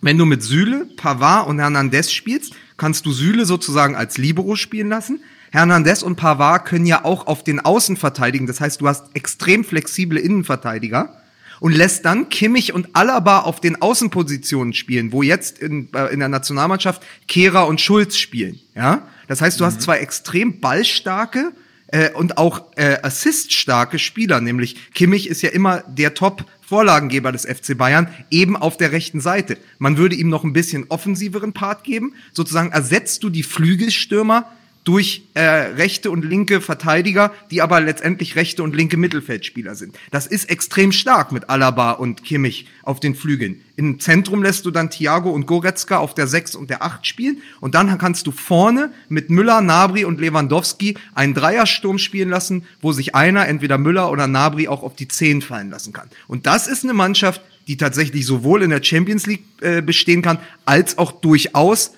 [0.01, 4.89] wenn du mit Süle, Pavard und Hernandez spielst, kannst du Süle sozusagen als Libero spielen
[4.89, 5.21] lassen.
[5.51, 8.45] Hernandez und Pavard können ja auch auf den Außen verteidigen.
[8.45, 11.21] Das heißt, du hast extrem flexible Innenverteidiger
[11.59, 16.19] und lässt dann Kimmich und Alaba auf den Außenpositionen spielen, wo jetzt in, äh, in
[16.19, 18.59] der Nationalmannschaft Kehrer und Schulz spielen.
[18.75, 19.67] Ja, das heißt, du mhm.
[19.67, 21.53] hast zwei extrem ballstarke
[21.95, 27.45] äh, und auch äh, assiststarke Spieler, nämlich Kimmich ist ja immer der Top Vorlagengeber des
[27.45, 29.57] FC Bayern, eben auf der rechten Seite.
[29.77, 32.13] Man würde ihm noch ein bisschen offensiveren Part geben.
[32.33, 34.51] Sozusagen ersetzt du die Flügelstürmer
[34.85, 39.97] durch äh, rechte und linke Verteidiger, die aber letztendlich rechte und linke Mittelfeldspieler sind.
[40.11, 43.61] Das ist extrem stark mit Alaba und Kimmich auf den Flügeln.
[43.75, 47.41] Im Zentrum lässt du dann Thiago und Goretzka auf der 6 und der 8 spielen
[47.59, 52.91] und dann kannst du vorne mit Müller, Nabri und Lewandowski einen Dreiersturm spielen lassen, wo
[52.91, 56.09] sich einer, entweder Müller oder Nabri, auch auf die 10 fallen lassen kann.
[56.27, 60.37] Und das ist eine Mannschaft, die tatsächlich sowohl in der Champions League äh, bestehen kann,
[60.65, 61.91] als auch durchaus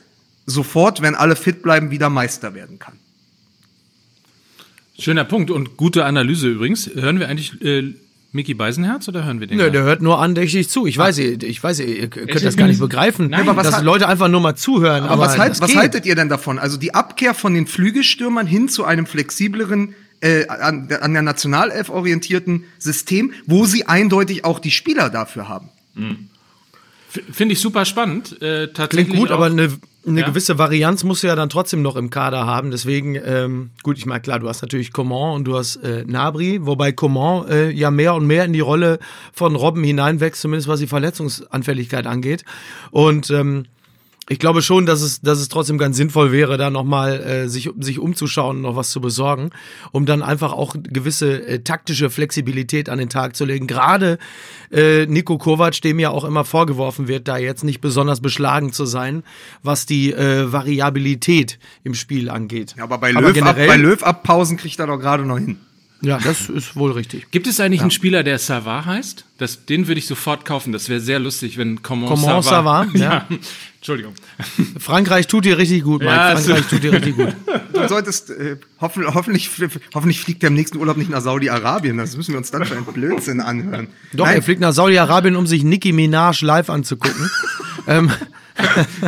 [0.48, 2.96] sofort, wenn alle fit bleiben, wieder Meister werden kann.
[4.98, 6.90] Schöner Punkt und gute Analyse übrigens.
[6.92, 7.94] Hören wir eigentlich äh,
[8.32, 9.58] Mickey Beisenherz oder hören wir den?
[9.58, 10.88] Nö, der hört nur andächtig zu.
[10.88, 13.84] Ich weiß, ihr, ich weiß, ihr könnt das gar nicht begreifen, Nein, aber was dass
[13.84, 15.04] Leute einfach nur mal zuhören.
[15.04, 16.58] Aber, aber was, halt, was haltet ihr denn davon?
[16.58, 21.90] Also die Abkehr von den Flügelstürmern hin zu einem flexibleren äh, an, an der Nationalelf
[21.90, 25.70] orientierten System, wo sie eindeutig auch die Spieler dafür haben.
[25.94, 26.30] Mhm.
[27.32, 28.42] Finde ich super spannend.
[28.42, 29.72] Äh, tatsächlich Klingt gut, aber eine,
[30.08, 30.28] eine ja.
[30.28, 32.72] gewisse Varianz musst du ja dann trotzdem noch im Kader haben.
[32.72, 36.66] Deswegen, ähm, gut, ich meine, klar, du hast natürlich Coman und du hast äh, Nabri,
[36.66, 39.00] wobei Coman äh, ja mehr und mehr in die Rolle
[39.34, 42.46] von Robben hineinwächst, zumindest was die Verletzungsanfälligkeit angeht.
[42.92, 43.66] Und ähm,
[44.30, 47.70] ich glaube schon, dass es, dass es trotzdem ganz sinnvoll wäre, da nochmal äh, sich,
[47.80, 49.52] sich umzuschauen und noch was zu besorgen,
[49.92, 53.68] um dann einfach auch gewisse äh, taktische Flexibilität an den Tag zu legen.
[53.68, 54.18] Gerade
[54.72, 58.86] äh, Nico Kovac, dem ja auch immer vorgeworfen wird, da jetzt nicht besonders beschlagen zu
[58.86, 59.24] sein,
[59.64, 62.76] was die äh, Variabilität im Spiel angeht.
[62.78, 65.58] Ja, aber bei Löw, aber ab, bei Löw Abpausen kriegt er doch gerade noch hin.
[66.02, 67.32] Ja, das ist wohl richtig.
[67.32, 67.84] Gibt es eigentlich ja.
[67.84, 69.26] einen Spieler, der Savard heißt?
[69.40, 70.72] Das, den würde ich sofort kaufen.
[70.72, 72.90] Das wäre sehr lustig, wenn Coman, Coman Savard.
[72.90, 73.26] Savard ja.
[73.30, 73.38] ja.
[73.78, 74.14] Entschuldigung.
[74.80, 76.14] Frankreich tut dir richtig gut, Mike.
[76.14, 77.36] Ja, Frankreich tut dir richtig gut.
[77.74, 79.52] Du solltest, äh, hoffen, hoffentlich,
[79.94, 81.96] hoffentlich fliegt er im nächsten Urlaub nicht nach Saudi-Arabien.
[81.98, 83.88] Das müssen wir uns dann für einen Blödsinn anhören.
[84.14, 84.38] Doch, Nein.
[84.38, 87.30] er fliegt nach Saudi-Arabien, um sich Nicki Minaj live anzugucken.
[87.88, 88.12] ähm.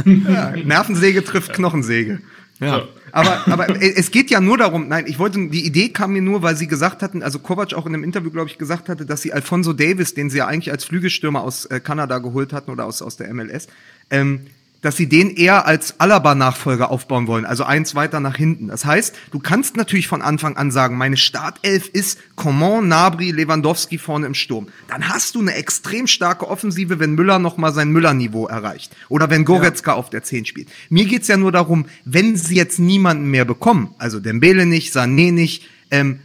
[0.06, 2.21] ja, Nervensäge trifft Knochensäge.
[2.60, 2.84] Ja.
[3.12, 6.41] Aber, aber es geht ja nur darum, nein, ich wollte, die Idee kam mir nur,
[6.41, 9.22] weil sie gesagt hatten, also Kovac auch in einem Interview, glaube ich, gesagt hatte, dass
[9.22, 12.86] sie Alfonso Davis, den sie ja eigentlich als Flügelstürmer aus äh, Kanada geholt hatten oder
[12.86, 13.67] aus, aus der MLS,
[14.10, 14.48] ähm,
[14.82, 18.68] dass sie den eher als Alaba-Nachfolger aufbauen wollen, also eins weiter nach hinten.
[18.68, 23.98] Das heißt, du kannst natürlich von Anfang an sagen, meine Startelf ist Coman, Nabri, Lewandowski
[23.98, 24.68] vorne im Sturm.
[24.88, 28.96] Dann hast du eine extrem starke Offensive, wenn Müller nochmal sein Müller-Niveau erreicht.
[29.10, 29.98] Oder wenn Goretzka ja.
[29.98, 30.70] auf der 10 spielt.
[30.89, 35.32] Mir geht's ja nur darum, wenn sie jetzt niemanden mehr bekommen, also Dembele nicht, Sané
[35.32, 36.20] nicht, ähm,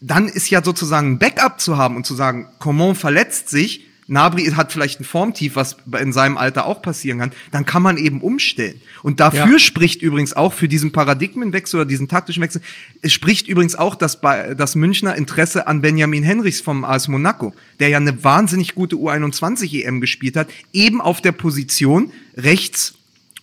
[0.00, 4.46] dann ist ja sozusagen ein Backup zu haben und zu sagen, Coman verletzt sich, Nabri
[4.46, 8.22] hat vielleicht ein Formtief, was in seinem Alter auch passieren kann, dann kann man eben
[8.22, 8.80] umstellen.
[9.02, 9.58] Und dafür ja.
[9.58, 12.62] spricht übrigens auch für diesen Paradigmenwechsel oder diesen taktischen Wechsel,
[13.02, 14.18] es spricht übrigens auch das,
[14.56, 19.84] das Münchner Interesse an Benjamin Henrichs vom AS Monaco, der ja eine wahnsinnig gute U21
[19.84, 22.94] EM gespielt hat, eben auf der Position rechts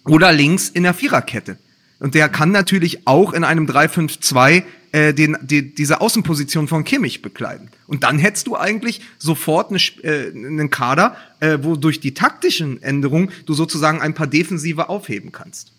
[0.03, 1.57] oder links in der Viererkette.
[1.99, 4.63] Und der kann natürlich auch in einem 3-5-2
[4.95, 7.69] äh, den, die, diese Außenposition von Kimmich bekleiden.
[7.85, 12.81] Und dann hättest du eigentlich sofort eine, äh, einen Kader, äh, wo durch die taktischen
[12.81, 15.73] Änderungen du sozusagen ein paar Defensive aufheben kannst.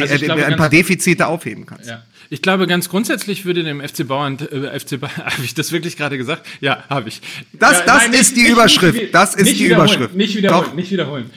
[0.00, 1.90] Also äh, glaube, ein paar Defizite aufheben kannst.
[1.90, 2.04] Ja.
[2.30, 5.98] Ich glaube, ganz grundsätzlich würde dem FC Bauern, äh, FC Bayern, habe ich das wirklich
[5.98, 6.46] gerade gesagt?
[6.62, 7.20] Ja, habe ich.
[7.52, 8.98] Das, ja, das nein, ist nicht, die Überschrift.
[8.98, 10.14] Nicht, das ist die Überschrift.
[10.14, 10.74] Nicht wiederholen, Doch.
[10.74, 11.30] nicht wiederholen.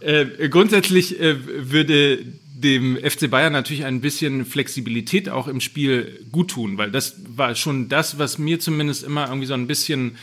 [0.00, 1.36] äh, grundsätzlich äh,
[1.70, 2.24] würde
[2.62, 7.54] dem FC Bayern natürlich ein bisschen Flexibilität auch im Spiel gut tun, weil das war
[7.54, 10.16] schon das, was mir zumindest immer irgendwie so ein bisschen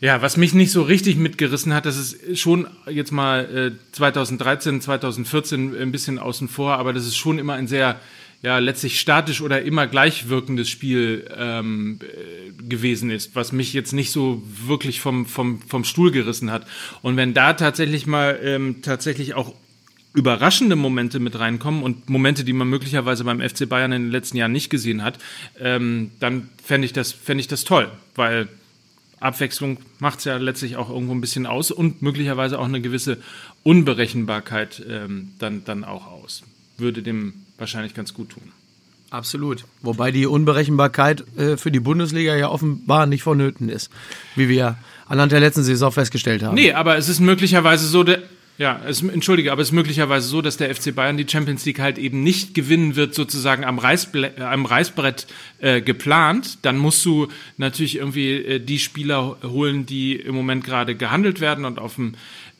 [0.00, 4.80] ja, was mich nicht so richtig mitgerissen hat, das ist schon jetzt mal äh, 2013,
[4.80, 8.00] 2014 ein bisschen außen vor, aber das ist schon immer ein sehr,
[8.42, 14.10] ja, letztlich statisch oder immer gleichwirkendes Spiel ähm, äh, gewesen ist, was mich jetzt nicht
[14.10, 16.66] so wirklich vom, vom, vom Stuhl gerissen hat.
[17.00, 19.54] Und wenn da tatsächlich mal ähm, tatsächlich auch
[20.14, 24.36] überraschende Momente mit reinkommen und Momente, die man möglicherweise beim FC Bayern in den letzten
[24.36, 25.18] Jahren nicht gesehen hat,
[25.60, 28.48] ähm, dann fände ich, das, fänd ich das toll, weil
[29.20, 33.18] Abwechslung macht es ja letztlich auch irgendwo ein bisschen aus und möglicherweise auch eine gewisse
[33.64, 36.44] Unberechenbarkeit ähm, dann, dann auch aus.
[36.78, 38.52] Würde dem wahrscheinlich ganz gut tun.
[39.10, 39.64] Absolut.
[39.80, 43.90] Wobei die Unberechenbarkeit äh, für die Bundesliga ja offenbar nicht vonnöten ist,
[44.36, 46.54] wie wir anhand der letzten Saison festgestellt haben.
[46.54, 48.22] Nee, aber es ist möglicherweise so, der,
[48.56, 51.80] ja, es, entschuldige, aber es ist möglicherweise so, dass der FC Bayern die Champions League
[51.80, 55.26] halt eben nicht gewinnen wird, sozusagen am, Reißble äh, am Reißbrett
[55.58, 56.58] äh, geplant.
[56.62, 61.64] Dann musst du natürlich irgendwie äh, die Spieler holen, die im Moment gerade gehandelt werden
[61.64, 62.14] und auf dem,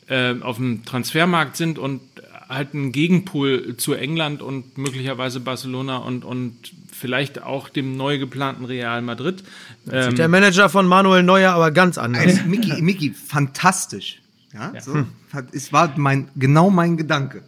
[0.07, 2.01] äh, auf dem Transfermarkt sind und
[2.49, 8.65] halt ein Gegenpol zu England und möglicherweise Barcelona und, und vielleicht auch dem neu geplanten
[8.65, 9.43] Real Madrid.
[9.89, 12.23] Ähm, der Manager von Manuel Neuer aber ganz anders.
[12.23, 14.19] Also, Mickey, Mickey, fantastisch.
[14.55, 14.81] Ja, ja.
[14.81, 15.07] So, hm.
[15.51, 17.43] es war mein, genau mein Gedanke.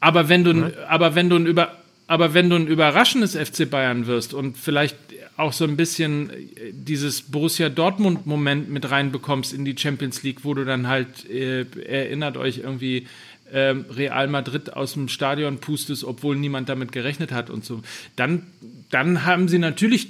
[0.00, 4.06] Aber wenn du, aber wenn du ein über, aber wenn du ein überraschendes FC Bayern
[4.06, 4.96] wirst und vielleicht
[5.36, 10.54] auch so ein bisschen äh, dieses Borussia Dortmund-Moment mit reinbekommst in die Champions League, wo
[10.54, 13.06] du dann halt, äh, erinnert euch irgendwie,
[13.50, 17.82] äh, Real Madrid aus dem Stadion pustest, obwohl niemand damit gerechnet hat und so,
[18.16, 18.46] dann,
[18.90, 20.08] dann haben sie natürlich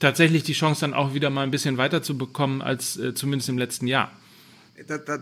[0.00, 3.48] tatsächlich die Chance, dann auch wieder mal ein bisschen weiter zu bekommen als äh, zumindest
[3.48, 4.10] im letzten Jahr.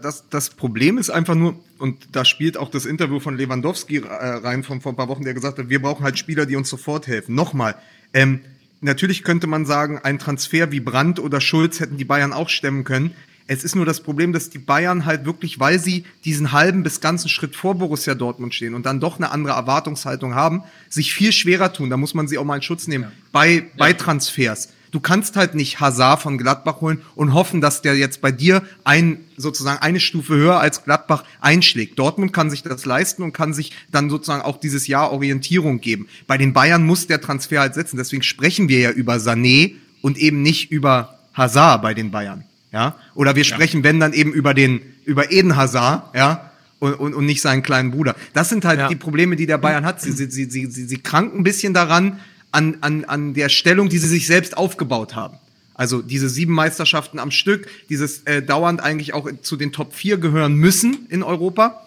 [0.02, 4.06] Das, das, Problem ist einfach nur, und da spielt auch das Interview von Lewandowski äh,
[4.06, 6.70] rein von vor ein paar Wochen, der gesagt hat, wir brauchen halt Spieler, die uns
[6.70, 7.34] sofort helfen.
[7.34, 7.76] Nochmal,
[8.14, 8.40] ähm,
[8.80, 12.84] natürlich könnte man sagen, ein Transfer wie Brandt oder Schulz hätten die Bayern auch stemmen
[12.84, 13.14] können.
[13.46, 17.02] Es ist nur das Problem, dass die Bayern halt wirklich, weil sie diesen halben bis
[17.02, 21.32] ganzen Schritt vor Borussia Dortmund stehen und dann doch eine andere Erwartungshaltung haben, sich viel
[21.32, 21.90] schwerer tun.
[21.90, 23.12] Da muss man sie auch mal in Schutz nehmen ja.
[23.32, 23.96] bei, bei ja.
[23.96, 24.70] Transfers.
[24.92, 28.62] Du kannst halt nicht Hazard von Gladbach holen und hoffen, dass der jetzt bei dir
[28.84, 31.98] ein, sozusagen eine Stufe höher als Gladbach einschlägt.
[31.98, 36.08] Dortmund kann sich das leisten und kann sich dann sozusagen auch dieses Jahr Orientierung geben.
[36.26, 37.96] Bei den Bayern muss der Transfer halt setzen.
[37.96, 42.44] Deswegen sprechen wir ja über Sané und eben nicht über Hazard bei den Bayern.
[42.70, 42.96] Ja?
[43.14, 43.84] Oder wir sprechen, ja.
[43.84, 46.50] wenn dann eben über den, über Eden Hazard, ja,
[46.80, 48.16] und, und, und nicht seinen kleinen Bruder.
[48.34, 48.88] Das sind halt ja.
[48.88, 50.00] die Probleme, die der Bayern hat.
[50.00, 52.18] Sie, sie, sie, sie, sie kranken ein bisschen daran,
[52.52, 55.38] an, an, an der Stellung, die sie sich selbst aufgebaut haben.
[55.74, 60.18] Also diese sieben Meisterschaften am Stück, dieses äh, dauernd eigentlich auch zu den Top 4
[60.18, 61.82] gehören müssen in Europa.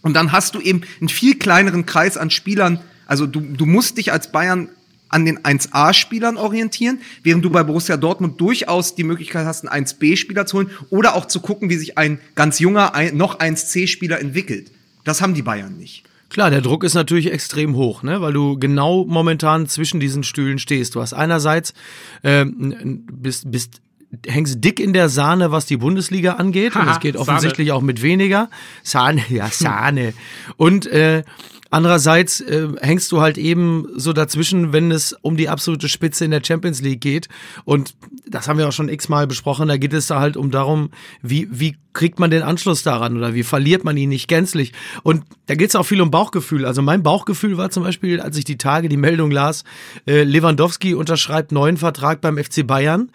[0.00, 2.80] Und dann hast du eben einen viel kleineren Kreis an Spielern.
[3.06, 4.68] Also du, du musst dich als Bayern
[5.08, 10.46] an den 1A-Spielern orientieren, während du bei Borussia Dortmund durchaus die Möglichkeit hast, einen 1B-Spieler
[10.46, 14.72] zu holen oder auch zu gucken, wie sich ein ganz junger, ein, noch 1C-Spieler entwickelt.
[15.04, 16.02] Das haben die Bayern nicht.
[16.36, 18.20] Klar, der Druck ist natürlich extrem hoch, ne?
[18.20, 20.94] weil du genau momentan zwischen diesen Stühlen stehst.
[20.94, 21.72] Du hast einerseits
[22.20, 23.80] äh, bist, bist
[24.26, 26.74] hängst dick in der Sahne, was die Bundesliga angeht.
[26.74, 27.78] Haha, und es geht offensichtlich Sahne.
[27.78, 28.48] auch mit weniger.
[28.82, 30.14] Sahne, ja, Sahne.
[30.56, 31.22] Und äh,
[31.70, 36.30] Andererseits äh, hängst du halt eben so dazwischen, wenn es um die absolute Spitze in
[36.30, 37.28] der Champions League geht.
[37.64, 39.66] Und das haben wir auch schon x-mal besprochen.
[39.68, 40.90] Da geht es da halt um darum,
[41.22, 44.72] wie, wie kriegt man den Anschluss daran oder wie verliert man ihn nicht gänzlich.
[45.02, 46.64] Und da geht es auch viel um Bauchgefühl.
[46.64, 49.64] Also mein Bauchgefühl war zum Beispiel, als ich die Tage die Meldung las,
[50.06, 53.10] äh, Lewandowski unterschreibt neuen Vertrag beim FC Bayern.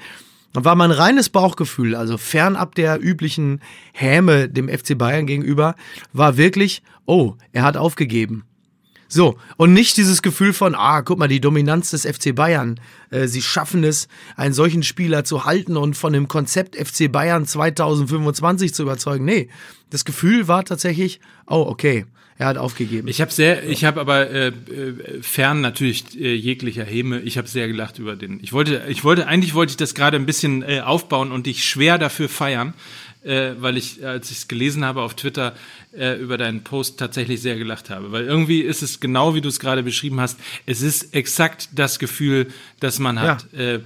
[0.53, 3.61] Und war mein reines Bauchgefühl, also fernab der üblichen
[3.93, 5.75] Häme dem FC Bayern gegenüber,
[6.11, 8.43] war wirklich, oh, er hat aufgegeben.
[9.13, 12.79] So, und nicht dieses Gefühl von, ah, guck mal, die Dominanz des FC Bayern.
[13.09, 17.45] Äh, sie schaffen es, einen solchen Spieler zu halten und von dem Konzept FC Bayern
[17.45, 19.25] 2025 zu überzeugen.
[19.25, 19.49] Nee,
[19.89, 22.05] das Gefühl war tatsächlich, oh, okay,
[22.41, 23.07] er hat aufgegeben.
[23.07, 24.53] Ich habe sehr, ich habe aber äh, äh,
[25.21, 27.19] fern natürlich äh, jeglicher Häme.
[27.19, 28.39] Ich habe sehr gelacht über den.
[28.41, 31.63] Ich wollte, ich wollte, eigentlich wollte ich das gerade ein bisschen äh, aufbauen und dich
[31.63, 32.73] schwer dafür feiern
[33.23, 35.53] äh, weil ich, als ich es gelesen habe auf Twitter,
[35.95, 38.11] äh, über deinen Post tatsächlich sehr gelacht habe.
[38.11, 41.99] Weil irgendwie ist es genau, wie du es gerade beschrieben hast, es ist exakt das
[41.99, 42.47] Gefühl,
[42.79, 43.45] das man hat.
[43.53, 43.59] Ja.
[43.59, 43.79] Äh,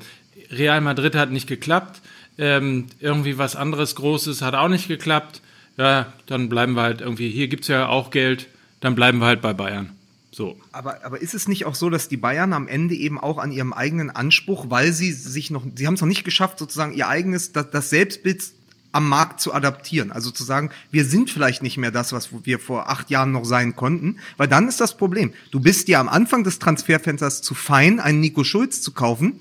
[0.51, 2.01] Real Madrid hat nicht geklappt,
[2.37, 5.41] ähm, irgendwie was anderes Großes hat auch nicht geklappt.
[5.77, 8.47] Ja, dann bleiben wir halt irgendwie, hier gibt's ja auch Geld,
[8.79, 9.91] dann bleiben wir halt bei Bayern.
[10.31, 10.57] So.
[10.73, 13.51] Aber, aber ist es nicht auch so, dass die Bayern am Ende eben auch an
[13.51, 17.07] ihrem eigenen Anspruch, weil sie sich noch, sie haben es noch nicht geschafft, sozusagen ihr
[17.07, 18.43] eigenes, das, das Selbstbild
[18.91, 20.11] am Markt zu adaptieren.
[20.11, 23.45] Also zu sagen, wir sind vielleicht nicht mehr das, was wir vor acht Jahren noch
[23.45, 25.33] sein konnten, weil dann ist das Problem.
[25.51, 29.39] Du bist ja am Anfang des Transferfensters zu fein, einen Nico Schulz zu kaufen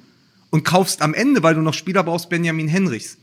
[0.51, 3.17] und kaufst am Ende, weil du noch Spieler brauchst, Benjamin Henrichs.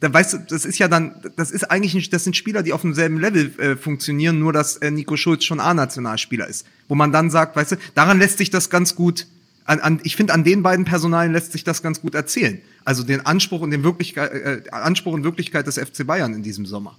[0.00, 2.72] Da weißt du, das ist ja dann, das ist eigentlich nicht, das sind Spieler, die
[2.72, 6.66] auf demselben Level äh, funktionieren, nur dass äh, Nico Schulz schon A-Nationalspieler ist.
[6.86, 9.26] Wo man dann sagt, weißt du, daran lässt sich das ganz gut
[9.68, 12.60] an, an, ich finde, an den beiden Personalien lässt sich das ganz gut erzählen.
[12.86, 16.64] Also den Anspruch und den Wirklichkeit, äh, Anspruch und Wirklichkeit des FC Bayern in diesem
[16.64, 16.96] Sommer.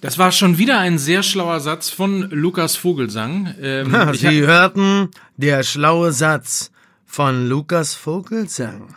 [0.00, 3.52] Das war schon wieder ein sehr schlauer Satz von Lukas Vogelsang.
[3.60, 6.70] Ähm, Sie hörten der schlaue Satz
[7.04, 8.94] von Lukas Vogelsang.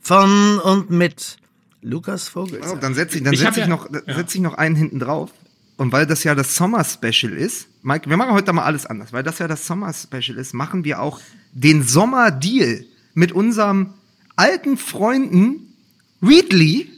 [0.00, 1.36] Von und mit
[1.84, 2.78] Lukas Vogelsang.
[2.78, 4.14] Oh, dann setze ich, dann setz ich, ja, noch, ja.
[4.14, 5.30] setz ich noch einen hinten drauf.
[5.76, 9.22] Und weil das ja das Sommer-Special ist, Mike, wir machen heute mal alles anders, weil
[9.22, 11.20] das ja das Sommer-Special ist, machen wir auch
[11.52, 13.90] den Sommer-Deal mit unserem
[14.34, 15.74] alten Freunden
[16.22, 16.90] Readly.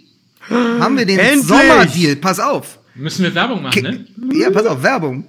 [0.49, 2.17] Haben wir den Sommer-Deal.
[2.17, 2.79] Pass auf.
[2.95, 4.07] Müssen wir Werbung machen, ne?
[4.35, 5.25] Ja, pass auf, Werbung.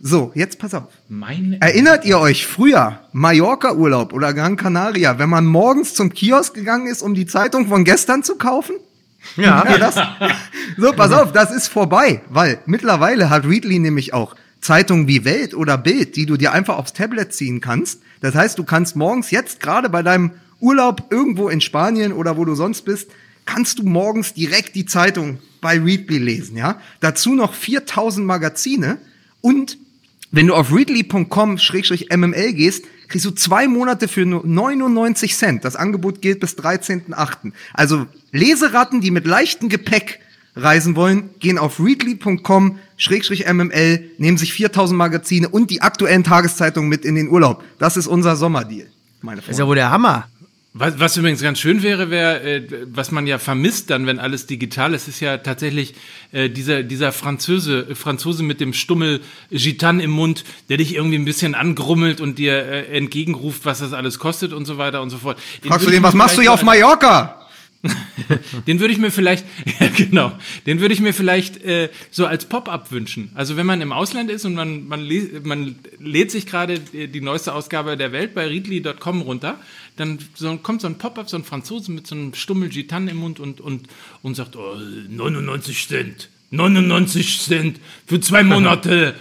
[0.00, 0.88] So, jetzt pass auf.
[1.08, 6.88] Meine Erinnert ihr euch früher, Mallorca-Urlaub oder Gran Canaria, wenn man morgens zum Kiosk gegangen
[6.88, 8.74] ist, um die Zeitung von gestern zu kaufen?
[9.36, 9.64] Ja.
[9.68, 9.94] ja das,
[10.76, 15.54] so, pass auf, das ist vorbei, weil mittlerweile hat Readly nämlich auch Zeitungen wie Welt
[15.54, 18.00] oder Bild, die du dir einfach aufs Tablet ziehen kannst.
[18.20, 22.44] Das heißt, du kannst morgens jetzt gerade bei deinem Urlaub irgendwo in Spanien oder wo
[22.44, 23.10] du sonst bist,
[23.46, 26.80] kannst du morgens direkt die Zeitung bei Readly lesen, ja?
[27.00, 28.98] Dazu noch 4000 Magazine
[29.40, 29.78] und
[30.30, 35.64] wenn du auf readly.com-mml gehst, kriegst du zwei Monate für nur 99 Cent.
[35.64, 37.52] Das Angebot gilt bis 13.8.
[37.72, 40.20] Also Leseratten, die mit leichtem Gepäck
[40.54, 47.14] reisen wollen, gehen auf readly.com-mml, nehmen sich 4000 Magazine und die aktuellen Tageszeitungen mit in
[47.14, 47.62] den Urlaub.
[47.78, 48.88] Das ist unser Sommerdeal,
[49.22, 49.46] meine Freunde.
[49.46, 50.28] Das ist ja wohl der Hammer.
[50.80, 54.46] Was, was übrigens ganz schön wäre, wäre, äh, was man ja vermisst dann, wenn alles
[54.46, 55.94] digital ist, ist ja tatsächlich
[56.30, 61.24] äh, dieser, dieser Franzose, Franzose mit dem Stummel Gitan im Mund, der dich irgendwie ein
[61.24, 65.18] bisschen angrummelt und dir äh, entgegenruft, was das alles kostet und so weiter und so
[65.18, 65.40] fort.
[65.64, 67.47] Den Fragst du den, was machst du hier auf Mallorca?
[68.66, 69.46] den würde ich mir vielleicht,
[69.80, 70.32] ja genau,
[70.66, 73.30] den würde ich mir vielleicht äh, so als Pop-up wünschen.
[73.34, 75.08] Also wenn man im Ausland ist und man, man,
[75.44, 79.60] man lädt sich gerade die neueste Ausgabe der Welt bei readly.com runter,
[79.96, 83.18] dann so, kommt so ein Pop-up, so ein Franzose mit so einem Stummel Gitan im
[83.18, 83.88] Mund und, und,
[84.22, 84.76] und sagt, oh,
[85.08, 89.14] 99 Cent, 99 Cent für zwei Monate.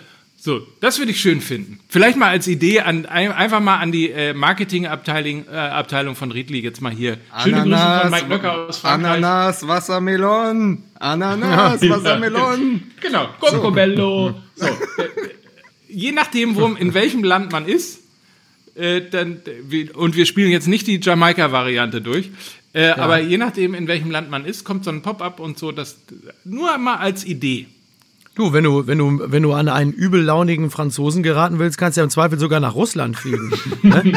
[0.47, 1.77] So, das würde ich schön finden.
[1.89, 6.61] Vielleicht mal als Idee an, einfach mal an die äh, Marketingabteilung äh, Abteilung von Riedli
[6.61, 7.17] jetzt mal hier.
[7.43, 9.11] Schöne Ananas, Grüße von Mike Löcker aus Frankreich.
[9.11, 10.83] Ananas, Wassermelon.
[10.99, 12.81] Ananas, Wassermelon.
[13.01, 14.35] genau, Cocobello.
[14.55, 14.65] So.
[14.65, 15.03] so.
[15.03, 15.09] Äh,
[15.89, 17.99] je nachdem, wo, in welchem Land man ist,
[18.75, 19.41] äh, dann,
[19.95, 22.29] und wir spielen jetzt nicht die Jamaika-Variante durch,
[22.71, 22.97] äh, ja.
[22.99, 25.97] aber je nachdem, in welchem Land man ist, kommt so ein Pop-up und so, das
[26.45, 27.65] nur mal als Idee.
[28.37, 32.01] Du, wenn du, wenn du, wenn du an einen übellaunigen Franzosen geraten willst, kannst du
[32.01, 33.51] ja im Zweifel sogar nach Russland fliegen.
[33.81, 34.13] ne?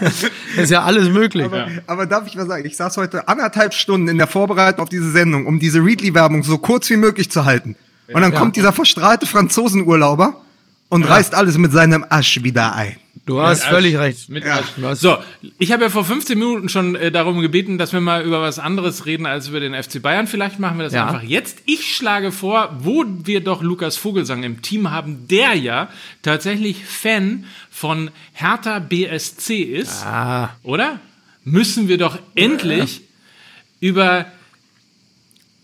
[0.56, 1.44] ist ja alles möglich.
[1.44, 2.66] Aber, aber, darf ich was sagen?
[2.66, 6.58] Ich saß heute anderthalb Stunden in der Vorbereitung auf diese Sendung, um diese Readly-Werbung so
[6.58, 7.76] kurz wie möglich zu halten.
[8.12, 8.38] Und dann ja.
[8.40, 10.40] kommt dieser verstrahlte Franzosenurlauber
[10.88, 11.12] und ja.
[11.12, 12.96] reißt alles mit seinem Asch wieder ein.
[13.24, 14.28] Du hast völlig recht.
[14.28, 14.94] Ja.
[14.96, 15.18] So,
[15.58, 18.58] ich habe ja vor 15 Minuten schon äh, darum gebeten, dass wir mal über was
[18.58, 20.26] anderes reden als über den FC Bayern.
[20.26, 21.06] Vielleicht machen wir das ja.
[21.06, 21.58] einfach jetzt.
[21.66, 25.88] Ich schlage vor, wo wir doch Lukas Vogelsang im Team haben, der ja
[26.22, 30.50] tatsächlich Fan von Hertha BSC ist, ah.
[30.64, 30.98] oder?
[31.44, 33.88] Müssen wir doch endlich ja.
[33.88, 34.26] über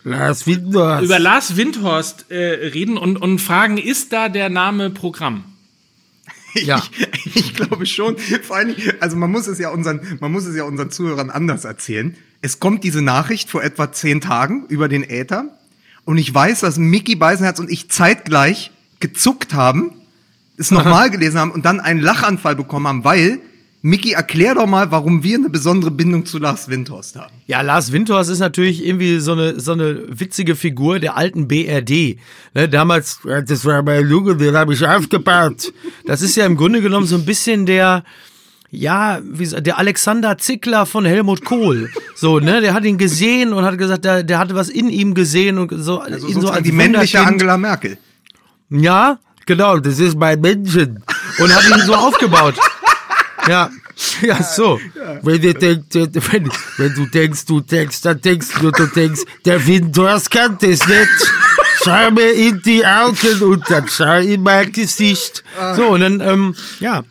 [0.03, 1.03] Lars Windhorst.
[1.03, 5.43] über Lars Windhorst äh, reden und, und fragen, ist da der Name Programm?
[6.61, 6.81] Ja.
[7.25, 8.17] Ich, ich, glaube schon.
[8.17, 11.65] Vor allem, also man muss es ja unseren, man muss es ja unseren Zuhörern anders
[11.65, 12.15] erzählen.
[12.41, 15.57] Es kommt diese Nachricht vor etwa zehn Tagen über den Äther.
[16.05, 19.91] Und ich weiß, dass Mickey Beisenherz und ich zeitgleich gezuckt haben,
[20.57, 23.39] es nochmal gelesen haben und dann einen Lachanfall bekommen haben, weil
[23.81, 27.33] Mickey, erklär doch mal, warum wir eine besondere Bindung zu Lars Windhorst haben.
[27.47, 32.17] Ja, Lars Windhorst ist natürlich irgendwie so eine, so eine witzige Figur der alten BRD.
[32.53, 35.71] Ne, damals, das war mein Junge, den habe ich aufgebaut.
[36.05, 38.03] Das ist ja im Grunde genommen so ein bisschen der,
[38.69, 41.89] ja, wie, der Alexander Zickler von Helmut Kohl.
[42.15, 45.13] So, ne, der hat ihn gesehen und hat gesagt, der, der hatte was in ihm
[45.13, 45.99] gesehen und so.
[45.99, 47.97] Also ihn so als die männliche Angela Merkel.
[48.69, 51.01] Ja, genau, das ist mein Menschen.
[51.39, 52.55] Und hat ihn so aufgebaut.
[53.49, 53.71] Ja.
[54.21, 54.79] Ja, so.
[55.23, 55.87] Wenn, du denkst,
[56.31, 60.87] wenn, wenn du denkst, du denkst, dann denkst du, du denkst, der Windhorst kann das
[60.87, 61.33] nicht.
[61.83, 65.43] Schau mir in die Augen und dann schau in mein Gesicht.
[65.75, 67.03] So, und dann, ähm, ja.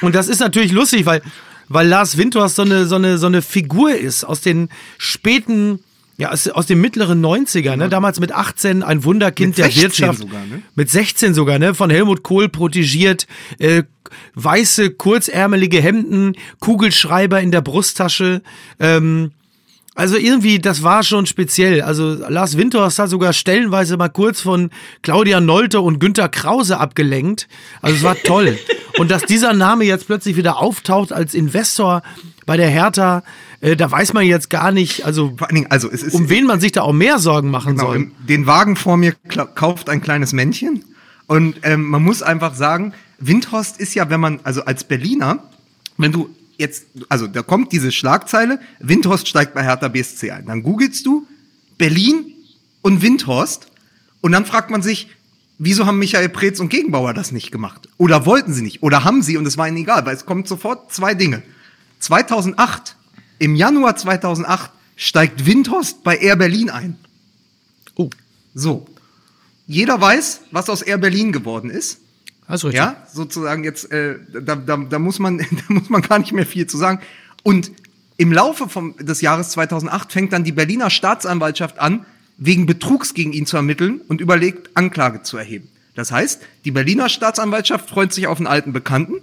[0.00, 1.22] Und das ist natürlich lustig, weil,
[1.68, 5.80] weil Lars Windhorst so eine, so eine, so eine Figur ist aus den späten
[6.18, 7.88] ja, aus, aus dem mittleren 90er, ne?
[7.88, 10.18] Damals mit 18 ein Wunderkind der Wirtschaft.
[10.18, 10.62] Sogar, ne?
[10.74, 11.74] Mit 16 sogar, ne?
[11.74, 13.28] Von Helmut Kohl protegiert,
[13.60, 13.84] äh,
[14.34, 18.42] weiße, kurzärmelige Hemden, Kugelschreiber in der Brusttasche.
[18.80, 19.30] Ähm,
[19.94, 21.82] also irgendwie, das war schon speziell.
[21.82, 24.70] Also Lars Windhorst hat sogar stellenweise mal kurz von
[25.02, 27.46] Claudia Nolte und Günter Krause abgelenkt.
[27.80, 28.58] Also es war toll.
[28.98, 32.02] und dass dieser Name jetzt plötzlich wieder auftaucht als Investor
[32.48, 33.24] bei der Hertha,
[33.60, 36.60] äh, da weiß man jetzt gar nicht, also, Dingen, also es ist, um wen man
[36.60, 38.10] sich da auch mehr Sorgen machen genau, soll.
[38.26, 39.14] Den Wagen vor mir
[39.54, 40.82] kauft ein kleines Männchen
[41.26, 45.42] und ähm, man muss einfach sagen, Windhorst ist ja, wenn man, also als Berliner,
[45.98, 50.46] wenn du jetzt, also da kommt diese Schlagzeile, Windhorst steigt bei Hertha BSC ein.
[50.46, 51.26] Dann googelst du
[51.76, 52.32] Berlin
[52.80, 53.66] und Windhorst
[54.22, 55.10] und dann fragt man sich,
[55.58, 57.90] wieso haben Michael Preetz und Gegenbauer das nicht gemacht?
[57.98, 58.82] Oder wollten sie nicht?
[58.82, 61.42] Oder haben sie und es war ihnen egal, weil es kommt sofort zwei Dinge.
[61.98, 62.96] 2008,
[63.38, 66.98] im Januar 2008 steigt Windhorst bei Air Berlin ein.
[67.96, 68.10] Oh.
[68.54, 68.86] So.
[69.66, 72.00] Jeder weiß, was aus Air Berlin geworden ist.
[72.46, 76.32] Also ja, sozusagen jetzt, äh, da, da, da, muss man, da muss man gar nicht
[76.32, 77.00] mehr viel zu sagen.
[77.42, 77.70] Und
[78.16, 82.06] im Laufe vom, des Jahres 2008 fängt dann die Berliner Staatsanwaltschaft an,
[82.38, 85.68] wegen Betrugs gegen ihn zu ermitteln und überlegt, Anklage zu erheben.
[85.94, 89.16] Das heißt, die Berliner Staatsanwaltschaft freut sich auf einen alten Bekannten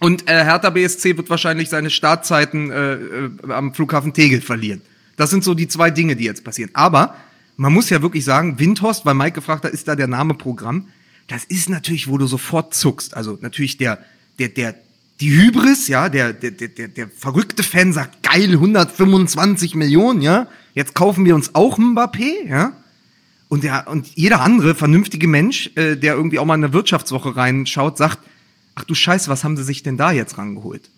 [0.00, 4.80] und äh, Hertha BSC wird wahrscheinlich seine Startzeiten äh, äh, am Flughafen Tegel verlieren.
[5.16, 6.70] Das sind so die zwei Dinge, die jetzt passieren.
[6.74, 7.16] Aber
[7.56, 10.88] man muss ja wirklich sagen, Windhorst, weil Mike gefragt hat, ist da der Name Programm?
[11.26, 13.16] Das ist natürlich, wo du sofort zuckst.
[13.16, 13.98] Also natürlich der,
[14.38, 14.76] der, der,
[15.20, 20.46] die Hybris, ja, der, der, der, der verrückte Fan sagt, geil, 125 Millionen, ja.
[20.74, 22.72] Jetzt kaufen wir uns auch Mbappé, ja.
[23.48, 27.34] Und der, und jeder andere vernünftige Mensch, äh, der irgendwie auch mal in eine Wirtschaftswoche
[27.34, 28.18] reinschaut, sagt,
[28.78, 30.88] ach du Scheiße, was haben sie sich denn da jetzt rangeholt?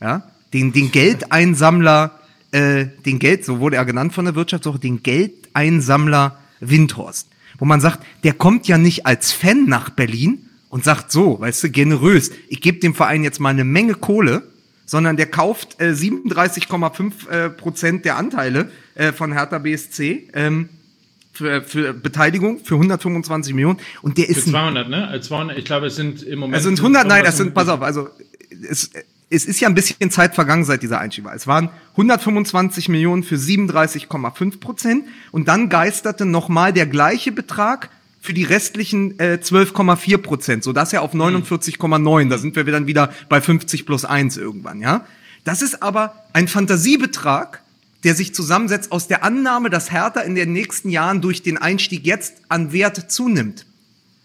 [0.00, 2.18] Ja, den, den Geldeinsammler,
[2.50, 7.28] äh, den Geld, so wurde er genannt von der Wirtschaftswoche, den Geldeinsammler Windhorst.
[7.58, 11.62] Wo man sagt, der kommt ja nicht als Fan nach Berlin und sagt so, weißt
[11.62, 14.42] du, generös, ich gebe dem Verein jetzt mal eine Menge Kohle,
[14.84, 20.30] sondern der kauft äh, 37,5 äh, Prozent der Anteile äh, von Hertha BSC.
[20.34, 20.68] Ähm,
[21.34, 25.20] für, für Beteiligung für 125 Millionen und der ist für 200, ne?
[25.20, 26.56] 200, äh, ich glaube, es sind im Moment.
[26.56, 28.08] Es sind 100, nein, es sind, pass auf, also
[28.70, 28.90] es,
[29.30, 33.34] es ist ja ein bisschen Zeit vergangen seit dieser Einstieg Es waren 125 Millionen für
[33.34, 40.64] 37,5 Prozent und dann geisterte nochmal der gleiche Betrag für die restlichen äh, 12,4 Prozent,
[40.64, 45.04] sodass er auf 49,9, da sind wir dann wieder bei 50 plus 1 irgendwann, ja.
[45.44, 47.60] Das ist aber ein Fantasiebetrag,
[48.04, 52.06] der sich zusammensetzt aus der Annahme, dass Hertha in den nächsten Jahren durch den Einstieg
[52.06, 53.66] jetzt an Wert zunimmt.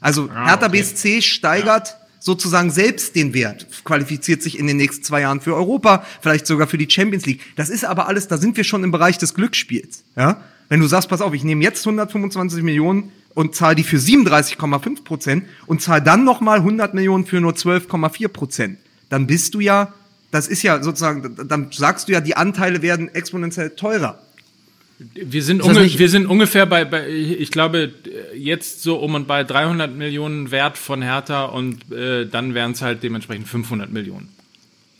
[0.02, 0.82] Also ah, Hertha okay.
[0.82, 1.96] BSC steigert ja.
[2.20, 6.68] sozusagen selbst den Wert, qualifiziert sich in den nächsten zwei Jahren für Europa, vielleicht sogar
[6.68, 7.42] für die Champions League.
[7.56, 10.04] Das ist aber alles, da sind wir schon im Bereich des Glücksspiels.
[10.16, 10.42] Ja?
[10.68, 15.04] Wenn du sagst, pass auf, ich nehme jetzt 125 Millionen und zahle die für 37,5
[15.04, 19.94] Prozent und zahle dann nochmal 100 Millionen für nur 12,4 Prozent, dann bist du ja
[20.32, 24.20] das ist ja sozusagen, dann sagst du ja, die Anteile werden exponentiell teurer.
[25.14, 27.94] Wir sind, unge wir sind ungefähr bei, bei, ich glaube,
[28.36, 32.82] jetzt so um und bei 300 Millionen Wert von Hertha und äh, dann wären es
[32.82, 34.28] halt dementsprechend 500 Millionen.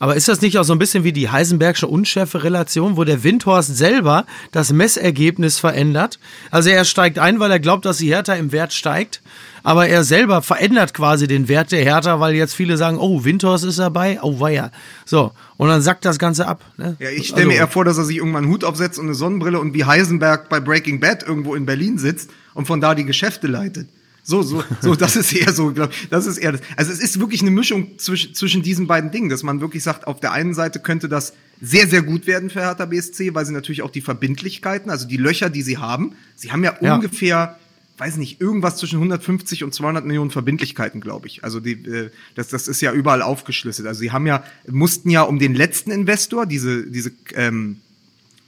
[0.02, 3.76] Aber ist das nicht auch so ein bisschen wie die Heisenbergsche Unschärfe-Relation, wo der Windhorst
[3.76, 6.18] selber das Messergebnis verändert?
[6.50, 9.20] Also er steigt ein, weil er glaubt, dass die Hertha im Wert steigt,
[9.62, 13.66] aber er selber verändert quasi den Wert der Hertha, weil jetzt viele sagen, oh, Windhorst
[13.66, 14.70] ist dabei, oh weia.
[15.04, 16.64] So, und dann sackt das Ganze ab.
[16.78, 16.96] Ne?
[16.98, 19.04] Ja, ich stelle also, mir eher vor, dass er sich irgendwann einen Hut aufsetzt und
[19.04, 22.94] eine Sonnenbrille und wie Heisenberg bei Breaking Bad irgendwo in Berlin sitzt und von da
[22.94, 23.86] die Geschäfte leitet.
[24.22, 26.60] So, so, so, das ist eher so, glaub, das ist eher das.
[26.76, 30.06] Also es ist wirklich eine Mischung zwischen, zwischen diesen beiden Dingen, dass man wirklich sagt,
[30.06, 33.52] auf der einen Seite könnte das sehr, sehr gut werden für Hertha BSC, weil sie
[33.52, 36.94] natürlich auch die Verbindlichkeiten, also die Löcher, die sie haben, sie haben ja, ja.
[36.94, 37.58] ungefähr,
[37.98, 41.44] weiß nicht, irgendwas zwischen 150 und 200 Millionen Verbindlichkeiten, glaube ich.
[41.44, 43.86] Also die, äh, das, das ist ja überall aufgeschlüsselt.
[43.86, 47.76] Also sie haben ja, mussten ja um den letzten Investor, diese, diese, ähm,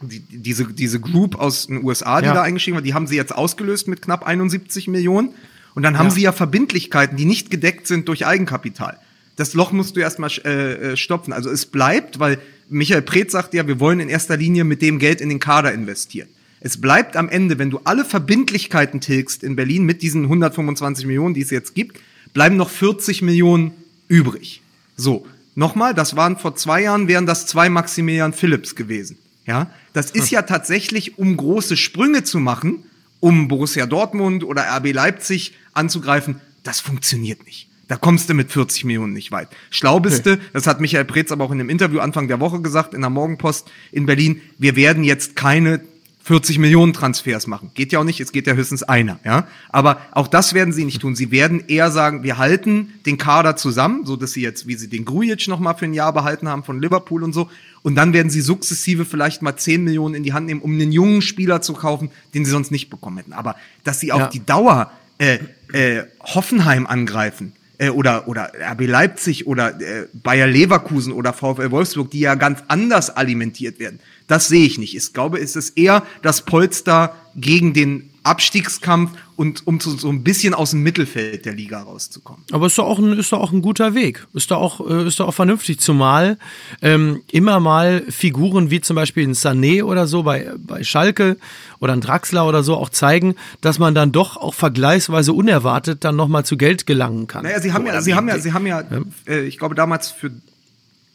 [0.00, 2.34] die, diese, diese Group aus den USA, die ja.
[2.34, 5.30] da eingestiegen war, die haben sie jetzt ausgelöst mit knapp 71 Millionen.
[5.74, 6.12] Und dann haben ja.
[6.12, 8.98] sie ja Verbindlichkeiten, die nicht gedeckt sind durch Eigenkapital.
[9.36, 11.32] Das Loch musst du erstmal äh, äh, stopfen.
[11.32, 14.98] Also es bleibt, weil Michael Preetz sagt ja, wir wollen in erster Linie mit dem
[14.98, 16.28] Geld in den Kader investieren.
[16.60, 21.34] Es bleibt am Ende, wenn du alle Verbindlichkeiten tilgst in Berlin mit diesen 125 Millionen,
[21.34, 21.98] die es jetzt gibt,
[22.34, 23.72] bleiben noch 40 Millionen
[24.06, 24.62] übrig.
[24.96, 29.18] So, nochmal, das waren vor zwei Jahren, wären das zwei Maximilian Phillips gewesen.
[29.44, 30.34] Ja, das ist hm.
[30.34, 32.84] ja tatsächlich, um große Sprünge zu machen,
[33.18, 37.68] um Borussia Dortmund oder RB Leipzig anzugreifen, das funktioniert nicht.
[37.88, 39.48] Da kommst du mit 40 Millionen nicht weit.
[39.70, 42.62] Schlau bist du, das hat Michael Preetz aber auch in einem Interview Anfang der Woche
[42.62, 45.82] gesagt, in der Morgenpost in Berlin, wir werden jetzt keine
[46.24, 47.72] 40 Millionen Transfers machen.
[47.74, 49.46] Geht ja auch nicht, es geht ja höchstens einer, ja.
[49.70, 51.16] Aber auch das werden sie nicht tun.
[51.16, 54.88] Sie werden eher sagen, wir halten den Kader zusammen, so dass sie jetzt, wie sie
[54.88, 57.50] den Grujic noch mal für ein Jahr behalten haben von Liverpool und so.
[57.82, 60.92] Und dann werden sie sukzessive vielleicht mal 10 Millionen in die Hand nehmen, um einen
[60.92, 63.32] jungen Spieler zu kaufen, den sie sonst nicht bekommen hätten.
[63.32, 64.26] Aber dass sie auf ja.
[64.28, 64.92] die Dauer
[65.22, 65.38] äh,
[65.72, 72.10] äh, Hoffenheim angreifen, äh, oder, oder RB Leipzig oder äh, Bayer Leverkusen oder VfL Wolfsburg,
[72.10, 74.00] die ja ganz anders alimentiert werden.
[74.26, 74.96] Das sehe ich nicht.
[74.96, 79.12] Ich glaube, es ist eher das Polster gegen den Abstiegskampf
[79.42, 82.44] und um zu, so ein bisschen aus dem Mittelfeld der Liga rauszukommen.
[82.52, 84.24] Aber ist doch auch ein, ist doch auch ein guter Weg.
[84.34, 85.80] Ist doch auch, äh, ist doch auch vernünftig.
[85.80, 86.38] Zumal
[86.80, 91.38] ähm, immer mal Figuren wie zum Beispiel ein Sané oder so bei, bei Schalke
[91.80, 96.14] oder ein Draxler oder so auch zeigen, dass man dann doch auch vergleichsweise unerwartet dann
[96.14, 97.42] nochmal zu Geld gelangen kann.
[97.42, 99.00] Naja, sie haben ja, sie haben ja, sie haben ja, ja.
[99.26, 100.30] Äh, ich glaube damals für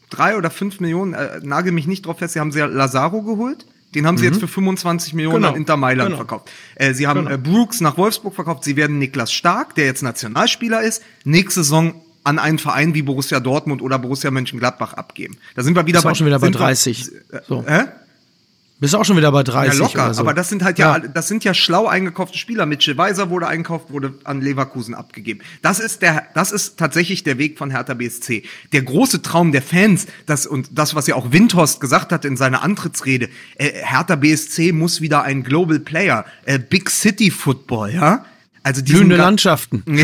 [0.09, 3.21] drei oder fünf Millionen, äh, nagel mich nicht drauf fest, sie haben sie ja Lazaro
[3.21, 3.65] geholt.
[3.95, 4.33] Den haben sie mhm.
[4.33, 5.49] jetzt für 25 Millionen genau.
[5.49, 6.17] an Inter Mailand genau.
[6.17, 6.51] verkauft.
[6.75, 7.35] Äh, sie haben genau.
[7.35, 8.63] äh, Brooks nach Wolfsburg verkauft.
[8.63, 13.39] Sie werden Niklas Stark, der jetzt Nationalspieler ist, nächste Saison an einen Verein wie Borussia
[13.39, 15.37] Dortmund oder Borussia Mönchengladbach abgeben.
[15.55, 17.11] Da sind wir wieder ist bei auch schon wieder bei 30.
[17.29, 17.63] Wir, äh, so.
[17.65, 17.85] Hä?
[18.79, 20.21] Bist auch schon wieder bei 30 ja, locker, so.
[20.21, 22.67] aber das sind halt ja, ja, das sind ja schlau eingekaufte Spieler.
[22.67, 25.39] Mitchell Weiser wurde eingekauft, wurde an Leverkusen abgegeben.
[25.63, 28.43] Das ist der, das ist tatsächlich der Weg von Hertha BSC.
[28.73, 32.37] Der große Traum der Fans, das und das, was ja auch Windhorst gesagt hat in
[32.37, 38.25] seiner Antrittsrede, äh, Hertha BSC muss wieder ein Global Player, äh, Big City Football, ja?
[38.61, 39.83] Also Blühende Landschaften.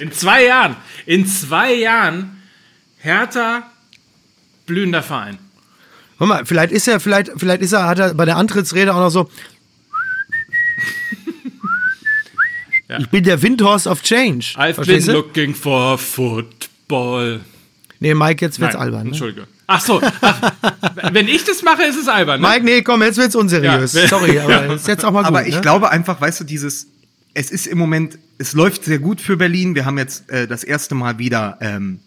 [0.00, 0.74] in zwei Jahren,
[1.04, 2.42] in zwei Jahren
[2.98, 3.70] Hertha
[4.64, 5.38] blühender Verein.
[6.18, 9.00] Guck mal, vielleicht ist er, vielleicht, vielleicht ist er, hat er bei der Antrittsrede auch
[9.00, 9.28] noch so.
[12.88, 12.98] ja.
[12.98, 14.54] Ich bin der Windhorst of Change.
[14.56, 15.12] I've been du?
[15.12, 17.40] looking for football.
[18.00, 19.02] Nee, Mike, jetzt wird's Nein, albern.
[19.04, 19.08] Ne?
[19.08, 19.46] Entschuldige.
[19.66, 20.52] Ach so, ach,
[21.12, 22.40] wenn ich das mache, ist es albern.
[22.40, 22.48] Ne?
[22.48, 23.94] Mike, nee, komm, jetzt wird's unseriös.
[23.94, 24.06] Ja.
[24.06, 25.28] Sorry, aber ist jetzt auch mal gut.
[25.28, 25.60] Aber ich ne?
[25.60, 26.86] glaube einfach, weißt du, dieses,
[27.34, 29.74] es ist im Moment, es läuft sehr gut für Berlin.
[29.74, 32.00] Wir haben jetzt äh, das erste Mal wieder ähm,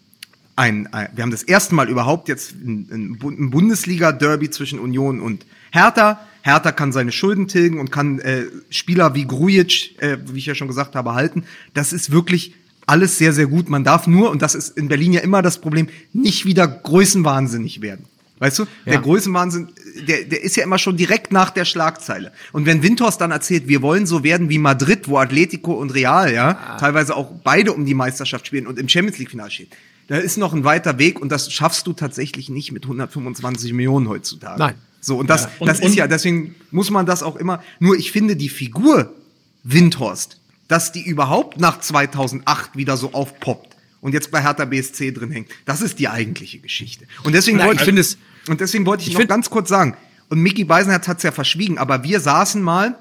[0.56, 5.46] ein, ein, wir haben das erste Mal überhaupt jetzt ein, ein Bundesliga-Derby zwischen Union und
[5.70, 6.20] Hertha.
[6.42, 10.54] Hertha kann seine Schulden tilgen und kann äh, Spieler wie Grujic, äh, wie ich ja
[10.54, 11.44] schon gesagt habe, halten.
[11.74, 12.54] Das ist wirklich
[12.86, 13.68] alles sehr, sehr gut.
[13.68, 17.82] Man darf nur, und das ist in Berlin ja immer das Problem, nicht wieder größenwahnsinnig
[17.82, 18.06] werden.
[18.40, 18.92] Weißt du, ja.
[18.92, 19.68] der Größenwahnsinn,
[20.08, 22.32] der, der ist ja immer schon direkt nach der Schlagzeile.
[22.52, 26.32] Und wenn Windhorst dann erzählt, wir wollen so werden wie Madrid, wo Atletico und Real,
[26.32, 26.78] ja, ah.
[26.78, 29.68] teilweise auch beide um die Meisterschaft spielen und im Champions League Final stehen,
[30.10, 34.08] da ist noch ein weiter Weg und das schaffst du tatsächlich nicht mit 125 Millionen
[34.08, 34.58] heutzutage.
[34.58, 34.74] Nein.
[35.00, 35.50] So, und das, ja.
[35.60, 39.14] und, das ist ja, deswegen muss man das auch immer, nur ich finde die Figur
[39.62, 45.30] Windhorst, dass die überhaupt nach 2008 wieder so aufpoppt und jetzt bei Hertha BSC drin
[45.30, 47.06] hängt, das ist die eigentliche Geschichte.
[47.22, 49.96] Und deswegen wollte ich, ich es, und deswegen wollte ich, ich noch ganz kurz sagen,
[50.28, 52.98] und Mickey Beisenherz hat es ja verschwiegen, aber wir saßen mal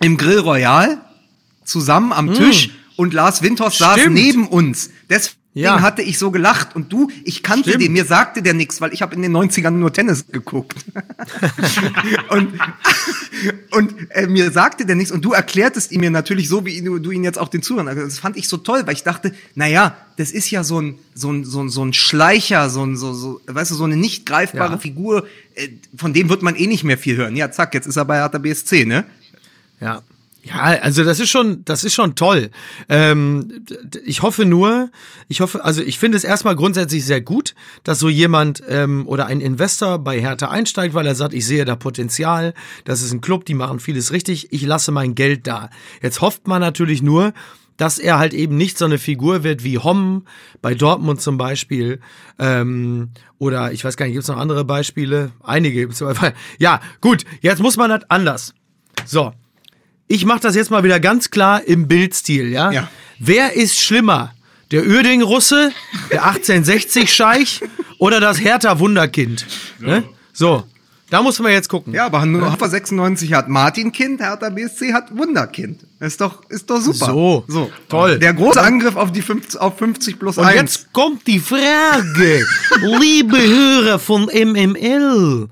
[0.00, 1.00] im Grill Royal
[1.64, 2.34] zusammen am mm.
[2.34, 4.90] Tisch und Lars Windhorst saß neben uns.
[5.10, 5.76] Deswegen ja.
[5.76, 6.74] Den hatte ich so gelacht.
[6.74, 7.84] Und du, ich kannte Stimmt.
[7.84, 10.76] den, mir sagte der nichts, weil ich habe in den 90ern nur Tennis geguckt.
[12.30, 12.54] und
[13.70, 15.12] und äh, mir sagte der nichts.
[15.12, 17.88] Und du erklärtest ihm mir natürlich so, wie du, du ihn jetzt auch den Zuhörern.
[17.88, 20.80] Also das fand ich so toll, weil ich dachte, na ja, das ist ja so
[20.80, 23.84] ein, so ein, so ein, so ein Schleicher, so ein, so, so, weißt du, so
[23.84, 24.78] eine nicht greifbare ja.
[24.78, 27.36] Figur, äh, von dem wird man eh nicht mehr viel hören.
[27.36, 29.04] Ja, zack, jetzt ist er bei Hertha BSC, ne?
[29.80, 30.02] Ja.
[30.44, 32.50] Ja, also das ist schon, das ist schon toll.
[32.88, 33.64] Ähm,
[34.04, 34.90] ich hoffe nur,
[35.28, 39.26] ich hoffe, also ich finde es erstmal grundsätzlich sehr gut, dass so jemand ähm, oder
[39.26, 43.20] ein Investor bei Hertha einsteigt, weil er sagt, ich sehe da Potenzial, das ist ein
[43.20, 45.70] Club, die machen vieles richtig, ich lasse mein Geld da.
[46.02, 47.34] Jetzt hofft man natürlich nur,
[47.76, 50.26] dass er halt eben nicht so eine Figur wird wie Homm
[50.60, 52.00] bei Dortmund zum Beispiel.
[52.40, 55.30] Ähm, oder ich weiß gar nicht, gibt es noch andere Beispiele?
[55.42, 56.02] Einige gibt es.
[56.58, 58.54] Ja, gut, jetzt muss man das anders.
[59.06, 59.32] So,
[60.12, 62.70] ich mache das jetzt mal wieder ganz klar im Bildstil, ja?
[62.70, 62.88] ja.
[63.18, 64.34] Wer ist schlimmer?
[64.70, 65.72] Der Uerding-Russe,
[66.10, 67.62] der 1860-Scheich
[67.96, 69.46] oder das Hertha-Wunderkind?
[69.78, 70.04] Ne?
[70.34, 70.64] So,
[71.08, 71.94] da muss man jetzt gucken.
[71.94, 75.80] Ja, aber Hannover 96 hat Martin-Kind, Hertha BSC hat Wunderkind.
[75.98, 77.06] Ist doch, ist doch super.
[77.06, 77.70] So, so.
[77.88, 78.18] toll.
[78.18, 80.52] Der große Angriff auf die 50, auf 50 plus Und 1.
[80.52, 82.44] Und jetzt kommt die Frage,
[83.00, 85.48] liebe Hörer von MML.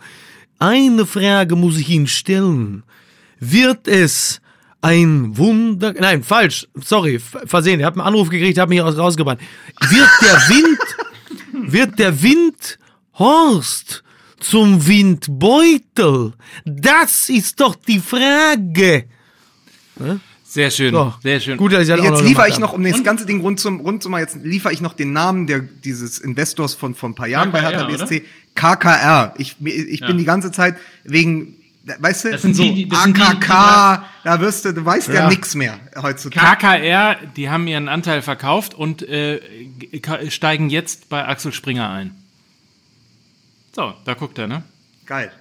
[0.58, 2.82] Eine Frage muss ich Ihnen stellen.
[3.38, 4.42] Wird es
[4.80, 5.94] ein Wunder.
[5.98, 6.66] Nein, falsch.
[6.74, 7.80] Sorry, versehen.
[7.80, 9.38] Ich habe einen Anruf gekriegt, habe mich rausgebracht.
[9.88, 10.78] Wird der Wind,
[11.72, 12.78] wird der Wind
[13.18, 14.02] Horst
[14.38, 16.32] zum Windbeutel?
[16.64, 19.04] Das ist doch die Frage.
[20.50, 21.14] Sehr schön, so.
[21.22, 21.56] sehr schön.
[21.58, 24.02] Gut, dass ich das jetzt liefere ich noch, um das ganze Ding rund zum, rund
[24.02, 27.28] zu mal, jetzt liefere ich noch den Namen der, dieses Investors von, von ein paar
[27.28, 28.24] Jahren KKR, bei Hertha BSC.
[28.56, 29.34] KKR.
[29.38, 30.08] Ich, ich ja.
[30.08, 34.40] bin die ganze Zeit wegen weißt du, das sind so die, das AKK, die, da
[34.40, 36.56] wirst du, du weißt ja, ja nichts mehr heutzutage.
[36.56, 39.40] KKR, die haben ihren Anteil verkauft und äh,
[40.28, 42.14] steigen jetzt bei Axel Springer ein.
[43.72, 44.62] So, da guckt er, ne?
[45.06, 45.32] Geil.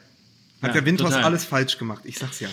[0.61, 2.49] Hat ja, der Windhorst alles falsch gemacht, ich sag's ja.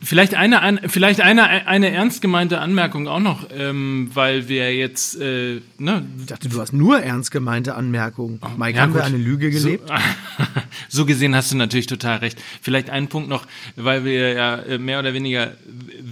[0.00, 5.20] Vielleicht eine, ein, vielleicht eine, eine ernst gemeinte Anmerkung auch noch, ähm, weil wir jetzt,
[5.20, 6.06] äh, ne?
[6.20, 8.38] Ich dachte, du hast nur ernst gemeinte Anmerkungen.
[8.40, 9.00] Oh, Mike, ja, haben gut.
[9.00, 9.88] wir eine Lüge gelebt?
[9.88, 10.44] So,
[10.88, 12.40] so, gesehen hast du natürlich total recht.
[12.62, 15.54] Vielleicht ein Punkt noch, weil wir ja äh, mehr oder weniger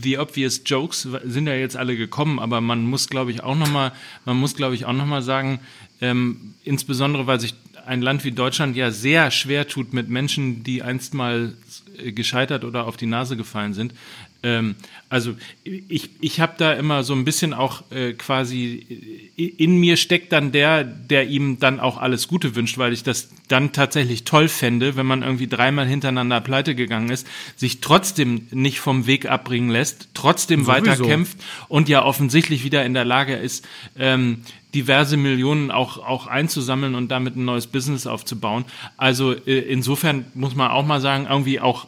[0.03, 3.71] the obvious jokes sind ja jetzt alle gekommen, aber man muss, glaube ich, auch noch
[3.71, 3.93] mal,
[4.25, 5.61] man muss, glaube ich, auch noch mal sagen,
[6.01, 7.55] ähm, insbesondere weil sich
[7.87, 11.55] ein Land wie Deutschland ja sehr schwer tut mit Menschen, die einst mal
[11.97, 13.95] gescheitert oder auf die Nase gefallen sind.
[14.43, 14.77] Ähm,
[15.09, 15.35] also
[15.65, 20.33] ich, ich habe da immer so ein bisschen auch äh, quasi, äh, in mir steckt
[20.33, 24.49] dann der, der ihm dann auch alles Gute wünscht, weil ich das dann tatsächlich toll
[24.49, 27.27] fände, wenn man irgendwie dreimal hintereinander pleite gegangen ist,
[27.57, 30.87] sich trotzdem nicht vom Weg abbringen lässt, trotzdem Sowieso.
[30.87, 33.67] weiterkämpft und ja offensichtlich wieder in der Lage ist,
[33.99, 34.43] ähm,
[34.75, 38.65] diverse Millionen auch, auch einzusammeln und damit ein neues Business aufzubauen.
[38.97, 41.87] Also äh, insofern muss man auch mal sagen, irgendwie auch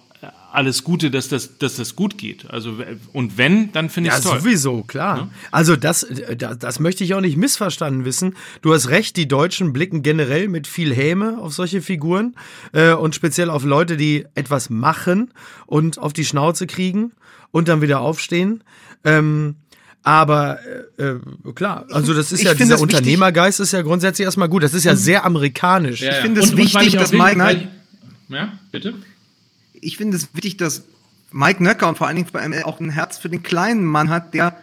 [0.51, 2.51] alles Gute, dass das, dass das gut geht.
[2.51, 2.77] Also
[3.13, 4.41] und wenn, dann finde ich es ja, toll.
[4.41, 5.19] sowieso, klar.
[5.19, 5.29] Ja?
[5.51, 8.35] Also das, das, das möchte ich auch nicht missverstanden wissen.
[8.63, 12.35] Du hast recht, die Deutschen blicken generell mit viel Häme auf solche Figuren
[12.73, 15.33] äh, und speziell auf Leute, die etwas machen
[15.67, 17.13] und auf die Schnauze kriegen
[17.51, 18.65] und dann wieder aufstehen.
[19.05, 19.57] Ähm,
[20.03, 20.59] aber
[20.97, 21.19] äh, äh
[21.55, 24.63] klar, also das ist ich ja dieser Unternehmergeist ist ja grundsätzlich erstmal gut.
[24.63, 26.01] Das ist ja sehr amerikanisch.
[26.01, 26.17] Ja, ja.
[26.17, 27.69] Ich finde es wichtig, dass Mike.
[28.31, 28.95] Ja, bitte
[29.83, 30.85] ich finde es wichtig, dass
[31.31, 34.09] Mike Nöcker und vor allen Dingen bei ML auch ein Herz für den kleinen Mann
[34.09, 34.57] hat, der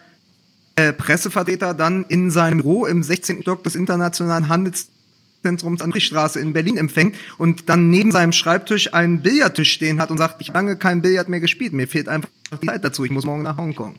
[0.76, 3.42] äh, Pressevertreter dann in seinem Büro im 16.
[3.42, 8.92] Stock des Internationalen Handelszentrums an der Straße in Berlin empfängt und dann neben seinem Schreibtisch
[8.92, 12.08] einen Billardtisch stehen hat und sagt, ich habe lange kein Billard mehr gespielt, mir fehlt
[12.08, 12.28] einfach
[12.60, 13.96] die Zeit dazu, ich muss morgen nach Hongkong.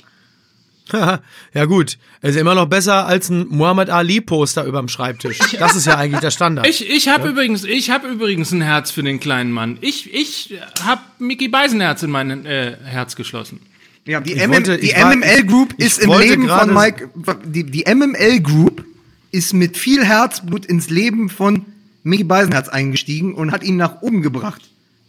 [1.53, 5.39] ja gut, ist immer noch besser als ein Muhammad Ali Poster überm Schreibtisch.
[5.59, 6.67] Das ist ja eigentlich der Standard.
[6.67, 7.31] Ich, ich habe ja?
[7.31, 9.77] übrigens, ich habe übrigens ein Herz für den kleinen Mann.
[9.81, 13.59] Ich, ich habe Mickey Beisenherz in mein äh, Herz geschlossen.
[14.05, 17.09] Ja, die, MM, wollte, die war, MML Group ich, ist im Leben von Mike.
[17.43, 18.85] Die, die MML Group
[19.31, 21.65] ist mit viel Herzblut ins Leben von
[22.03, 24.61] Mickey Beisenherz eingestiegen und hat ihn nach oben gebracht.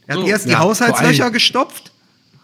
[0.08, 1.92] Er hat so, erst die ja, Haushaltslöcher gestopft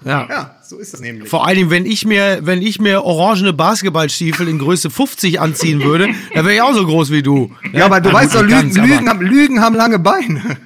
[0.04, 0.26] ja.
[0.28, 1.28] ja, so ist es nämlich.
[1.28, 6.08] Vor allem, wenn ich mir, wenn ich mir orangene Basketballstiefel in Größe 50 anziehen würde,
[6.34, 7.50] dann wäre ich auch so groß wie du.
[7.72, 10.58] Ja, ja aber du weißt doch, Lügen, Lügen, haben, Lügen haben lange Beine.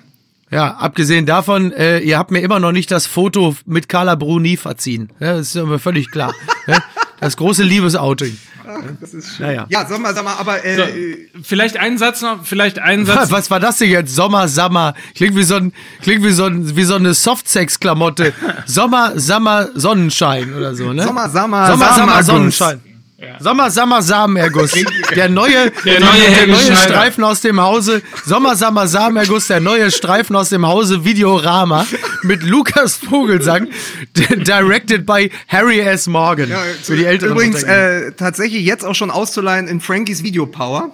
[0.51, 4.57] Ja, abgesehen davon, äh, ihr habt mir immer noch nicht das Foto mit Carla Bruni
[4.57, 5.11] verziehen.
[5.20, 6.32] Ja, das ist mir völlig klar.
[7.20, 8.36] das große Liebesouting.
[8.66, 9.46] Ach, das ist schön.
[9.46, 9.86] Ja, ja.
[9.86, 13.30] sag mal, aber äh, so, vielleicht einen Satz noch, vielleicht einen Satz.
[13.30, 14.14] Was war das denn jetzt?
[14.14, 14.94] Sommer, Sommer.
[15.14, 18.32] Klingt wie so ein, klingt wie so ein, wie so eine Softsex-Klamotte.
[18.66, 21.04] Sommer, Sommer, Sonnenschein oder so, ne?
[21.04, 22.80] Sommer, Sommer, Sommer, Sommer Sonnenschein.
[23.20, 23.40] Ja.
[23.40, 24.72] Sommer, Sommer, Samenerguss.
[25.16, 28.00] Der neue, der neue, der neue Streifen aus dem Hause.
[28.24, 29.48] Sommer, Sommer, Samenerguss.
[29.48, 31.84] Der neue Streifen aus dem Hause Videorama
[32.22, 33.68] mit Lukas Vogelsang.
[34.14, 36.06] directed by Harry S.
[36.06, 36.50] Morgan.
[36.50, 37.32] Ja, für die Älteren.
[37.32, 40.92] Übrigens, äh, tatsächlich jetzt auch schon auszuleihen in Frankies Video Power.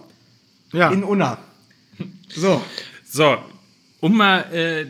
[0.73, 0.91] Ja.
[0.91, 1.37] In Unna.
[2.29, 2.63] So.
[3.07, 3.37] So.
[4.01, 4.87] Um mal äh,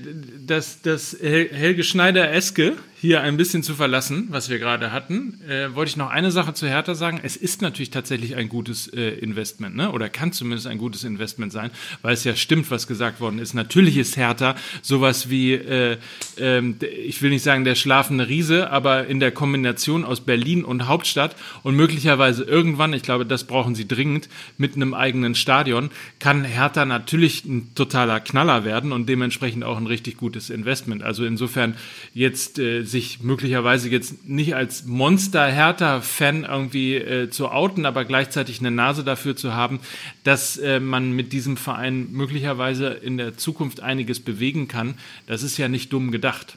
[0.47, 5.91] das, das Helge Schneider-eske hier ein bisschen zu verlassen, was wir gerade hatten, äh, wollte
[5.91, 7.21] ich noch eine Sache zu Hertha sagen.
[7.23, 9.93] Es ist natürlich tatsächlich ein gutes äh, Investment, ne?
[9.93, 13.53] oder kann zumindest ein gutes Investment sein, weil es ja stimmt, was gesagt worden ist.
[13.53, 15.99] Natürlich ist Hertha sowas wie, äh,
[16.39, 20.89] ähm, ich will nicht sagen der schlafende Riese, aber in der Kombination aus Berlin und
[20.89, 25.91] Hauptstadt und möglicherweise irgendwann, ich glaube, das brauchen sie dringend, mit einem eigenen Stadion,
[26.21, 31.03] kann Hertha natürlich ein totaler Knaller werden und dementsprechend auch ein richtig gutes Investment.
[31.03, 31.75] Also insofern
[32.15, 38.71] jetzt äh, sich möglicherweise jetzt nicht als Monster-Hertha-Fan irgendwie äh, zu outen, aber gleichzeitig eine
[38.71, 39.81] Nase dafür zu haben,
[40.23, 44.95] dass äh, man mit diesem Verein möglicherweise in der Zukunft einiges bewegen kann,
[45.27, 46.57] das ist ja nicht dumm gedacht.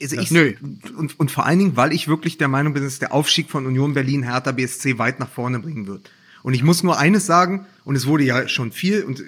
[0.00, 0.54] Also ich, Nö.
[0.96, 3.66] Und, und vor allen Dingen, weil ich wirklich der Meinung bin, dass der Aufstieg von
[3.66, 6.10] Union Berlin Hertha BSC weit nach vorne bringen wird.
[6.42, 9.22] Und ich muss nur eines sagen, und es wurde ja schon viel, und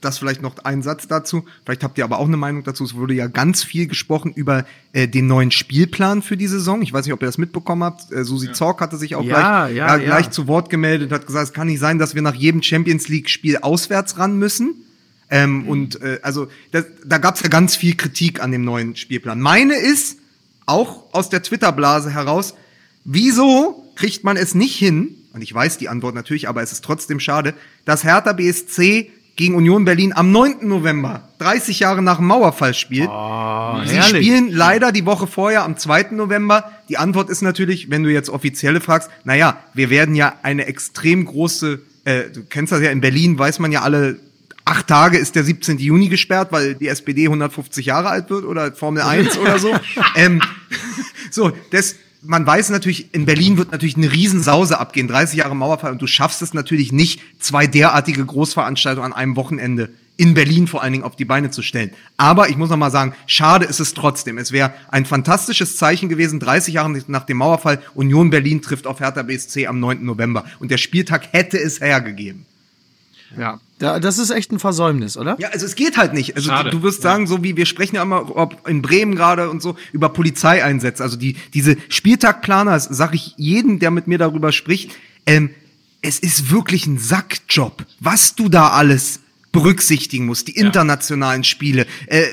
[0.00, 1.44] das vielleicht noch ein Satz dazu.
[1.64, 2.84] Vielleicht habt ihr aber auch eine Meinung dazu.
[2.84, 6.82] Es wurde ja ganz viel gesprochen über äh, den neuen Spielplan für die Saison.
[6.82, 8.12] Ich weiß nicht, ob ihr das mitbekommen habt.
[8.12, 8.52] Äh, Susi ja.
[8.52, 11.66] Zorc hatte sich auch ja, gleich, ja, gleich zu Wort gemeldet, hat gesagt, es kann
[11.66, 14.74] nicht sein, dass wir nach jedem Champions League Spiel auswärts ran müssen.
[15.30, 15.68] Ähm, mhm.
[15.68, 19.40] Und äh, also das, da gab es ja ganz viel Kritik an dem neuen Spielplan.
[19.40, 20.18] Meine ist
[20.66, 22.54] auch aus der Twitter-Blase heraus,
[23.04, 25.14] wieso kriegt man es nicht hin?
[25.32, 27.54] Und ich weiß die Antwort natürlich, aber es ist trotzdem schade,
[27.84, 30.66] dass Hertha BSC gegen Union Berlin am 9.
[30.66, 33.08] November, 30 Jahre nach dem Mauerfall spielt.
[33.08, 34.26] Oh, Sie herrlich.
[34.26, 36.08] spielen leider die Woche vorher am 2.
[36.10, 36.72] November.
[36.88, 41.24] Die Antwort ist natürlich, wenn du jetzt offizielle fragst, naja, wir werden ja eine extrem
[41.24, 44.18] große, äh, du kennst das ja, in Berlin weiß man ja alle,
[44.64, 45.78] acht Tage ist der 17.
[45.78, 49.72] Juni gesperrt, weil die SPD 150 Jahre alt wird oder Formel 1 oder so.
[50.16, 50.42] ähm,
[51.30, 55.92] so, das, man weiß natürlich, in Berlin wird natürlich eine Riesensause abgehen, 30 Jahre Mauerfall
[55.92, 60.82] und du schaffst es natürlich nicht, zwei derartige Großveranstaltungen an einem Wochenende in Berlin vor
[60.82, 61.92] allen Dingen auf die Beine zu stellen.
[62.16, 64.36] Aber ich muss noch mal sagen, schade ist es trotzdem.
[64.36, 68.98] Es wäre ein fantastisches Zeichen gewesen, 30 Jahre nach dem Mauerfall, Union Berlin trifft auf
[68.98, 70.04] Hertha BSC am 9.
[70.04, 70.44] November.
[70.58, 72.46] Und der Spieltag hätte es hergegeben.
[73.36, 75.36] Ja, das ist echt ein Versäumnis, oder?
[75.38, 76.34] Ja, also es geht halt nicht.
[76.34, 76.70] Also Schade.
[76.70, 79.76] du, wirst sagen, so wie wir sprechen ja immer ob in Bremen gerade und so
[79.92, 81.02] über Polizeieinsätze.
[81.02, 84.92] Also die diese Spieltagplaner, sage ich jedem, der mit mir darüber spricht,
[85.26, 85.50] ähm,
[86.02, 89.20] es ist wirklich ein Sackjob, was du da alles
[89.52, 91.86] berücksichtigen muss, die internationalen Spiele.
[92.06, 92.24] Äh,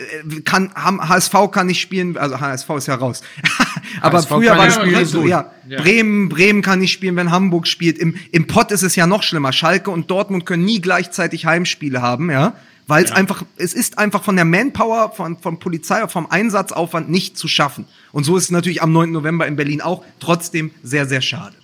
[0.44, 3.22] kann HSV kann nicht spielen, also HSV ist ja raus.
[4.02, 7.68] Aber HSV früher war es so, ja, ja, Bremen, Bremen kann nicht spielen, wenn Hamburg
[7.68, 7.98] spielt.
[7.98, 9.54] Im, Im Pott ist es ja noch schlimmer.
[9.54, 12.56] Schalke und Dortmund können nie gleichzeitig Heimspiele haben, ja.
[12.88, 13.16] Weil es ja.
[13.16, 17.86] einfach, es ist einfach von der Manpower, von, von Polizei, vom Einsatzaufwand nicht zu schaffen.
[18.12, 19.12] Und so ist es natürlich am 9.
[19.12, 20.04] November in Berlin auch.
[20.20, 21.56] Trotzdem sehr, sehr schade.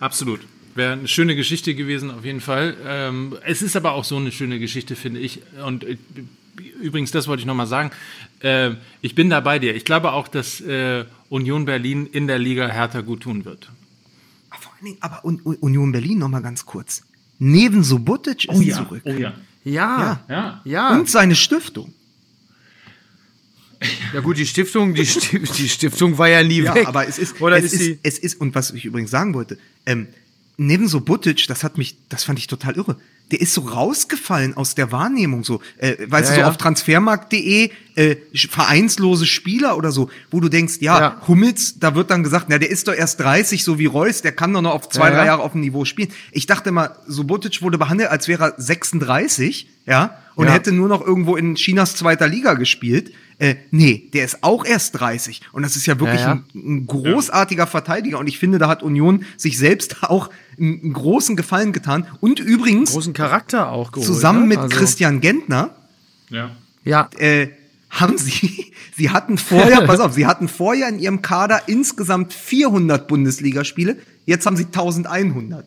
[0.00, 0.40] Absolut.
[0.74, 2.76] Wäre eine schöne Geschichte gewesen, auf jeden Fall.
[2.86, 5.40] Ähm, es ist aber auch so eine schöne Geschichte, finde ich.
[5.64, 5.96] Und äh,
[6.80, 7.90] übrigens, das wollte ich nochmal sagen.
[8.40, 9.74] Äh, ich bin da bei dir.
[9.74, 13.70] Ich glaube auch, dass äh, Union Berlin in der Liga härter gut tun wird.
[14.50, 17.02] Aber vor allen Dingen, aber Union Berlin nochmal ganz kurz.
[17.38, 19.02] Neven Subotic ist oh ja, zurück.
[19.04, 19.32] Oh ja.
[19.64, 20.94] Ja, ja, ja.
[20.94, 21.92] Und seine Stiftung.
[24.12, 26.86] Ja gut, die Stiftung, die, die Stiftung war ja nie ja, weg.
[26.86, 30.08] aber es ist, Oder es, ist, es ist, und was ich übrigens sagen wollte, ähm,
[30.60, 32.96] neben so Buttic, das hat mich, das fand ich total irre.
[33.30, 36.48] Der ist so rausgefallen aus der Wahrnehmung, so, äh, weißt ja, du, so ja.
[36.48, 42.10] auf transfermarkt.de, äh, vereinslose Spieler oder so, wo du denkst, ja, ja, Hummels, da wird
[42.10, 44.74] dann gesagt, na, der ist doch erst 30, so wie Reus, der kann doch noch
[44.74, 46.10] auf zwei, drei Jahre auf dem Niveau spielen.
[46.30, 50.88] Ich dachte mal, so Buttic wurde behandelt, als wäre er 36, ja, und hätte nur
[50.88, 53.12] noch irgendwo in Chinas zweiter Liga gespielt.
[53.40, 55.40] Äh, nee, der ist auch erst 30.
[55.52, 56.32] Und das ist ja wirklich ja, ja.
[56.32, 58.18] Ein, ein, großartiger Verteidiger.
[58.18, 60.28] Und ich finde, da hat Union sich selbst auch
[60.58, 62.06] einen, einen großen Gefallen getan.
[62.20, 62.92] Und übrigens.
[62.92, 64.46] Großen Charakter auch geholt, Zusammen ne?
[64.48, 64.76] mit also.
[64.76, 65.70] Christian Gentner.
[66.28, 66.50] Ja.
[66.84, 67.08] Ja.
[67.16, 67.48] Äh,
[67.88, 73.08] haben sie, sie hatten vorher, pass auf, sie hatten vorher in ihrem Kader insgesamt 400
[73.08, 73.96] Bundesligaspiele.
[74.26, 75.66] Jetzt haben sie 1100.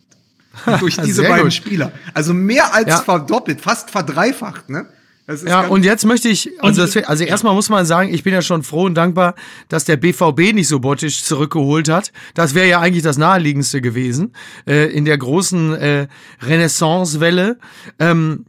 [0.79, 1.53] Durch diese beiden gut.
[1.53, 1.91] Spieler.
[2.13, 2.97] Also mehr als ja.
[3.01, 4.85] verdoppelt, fast verdreifacht, ne?
[5.45, 8.41] Ja, und jetzt möchte ich, also, das, also erstmal muss man sagen, ich bin ja
[8.41, 9.35] schon froh und dankbar,
[9.69, 12.11] dass der BVB nicht so bottisch zurückgeholt hat.
[12.33, 14.33] Das wäre ja eigentlich das naheliegendste gewesen
[14.67, 16.07] äh, in der großen äh,
[16.41, 17.57] Renaissance-Welle.
[17.99, 18.45] Ähm,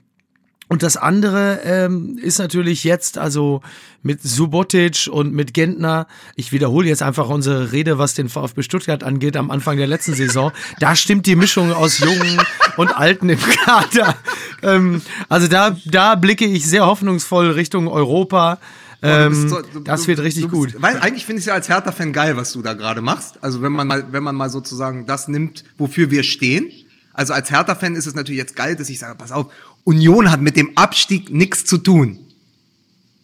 [0.69, 3.61] und das andere ähm, ist natürlich jetzt, also
[4.03, 6.07] mit Subotic und mit Gentner,
[6.37, 10.15] ich wiederhole jetzt einfach unsere Rede, was den VfB Stuttgart angeht, am Anfang der letzten
[10.15, 10.53] Saison.
[10.81, 12.41] Da stimmt die Mischung aus Jungen
[12.77, 14.17] und Alten im Kader.
[14.63, 18.59] Ähm, also da, da blicke ich sehr hoffnungsvoll Richtung Europa.
[19.03, 20.77] Ähm, so, du, das wird richtig bist, gut.
[20.79, 23.43] Weil eigentlich finde ich es ja als Hertha-Fan geil, was du da gerade machst.
[23.43, 26.71] Also wenn man mal, wenn man mal sozusagen das nimmt, wofür wir stehen.
[27.13, 29.53] Also als Hertha-Fan ist es natürlich jetzt geil, dass ich sage, pass auf,
[29.85, 32.19] Union hat mit dem Abstieg nichts zu tun.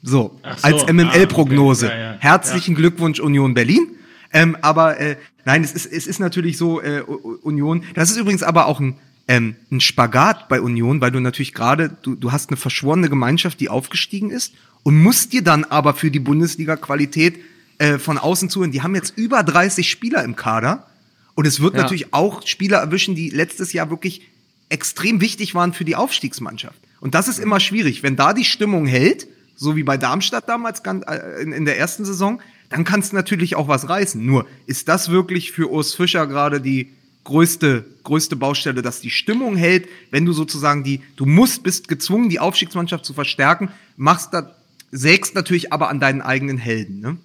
[0.02, 1.86] So, so als MML-Prognose.
[1.86, 2.00] Ah, okay.
[2.00, 2.18] ja, ja.
[2.20, 2.78] Herzlichen ja.
[2.78, 3.86] Glückwunsch Union Berlin.
[4.32, 8.42] Ähm, aber äh, nein, es ist, es ist natürlich so, äh, Union, das ist übrigens
[8.42, 8.96] aber auch ein,
[9.28, 13.60] ähm, ein Spagat bei Union, weil du natürlich gerade, du, du hast eine verschworene Gemeinschaft,
[13.60, 17.40] die aufgestiegen ist und musst dir dann aber für die Bundesliga-Qualität
[17.78, 18.70] äh, von außen zuhören.
[18.70, 20.86] Die haben jetzt über 30 Spieler im Kader
[21.34, 21.82] und es wird ja.
[21.82, 24.29] natürlich auch Spieler erwischen, die letztes Jahr wirklich
[24.70, 26.80] extrem wichtig waren für die Aufstiegsmannschaft.
[27.00, 28.02] Und das ist immer schwierig.
[28.02, 32.40] Wenn da die Stimmung hält, so wie bei Darmstadt damals äh, in der ersten Saison,
[32.70, 34.24] dann kannst du natürlich auch was reißen.
[34.24, 36.92] Nur ist das wirklich für Urs Fischer gerade die
[37.24, 42.30] größte, größte Baustelle, dass die Stimmung hält, wenn du sozusagen die, du musst, bist gezwungen,
[42.30, 44.54] die Aufstiegsmannschaft zu verstärken, machst da,
[44.90, 47.16] sägst natürlich aber an deinen eigenen Helden, ne?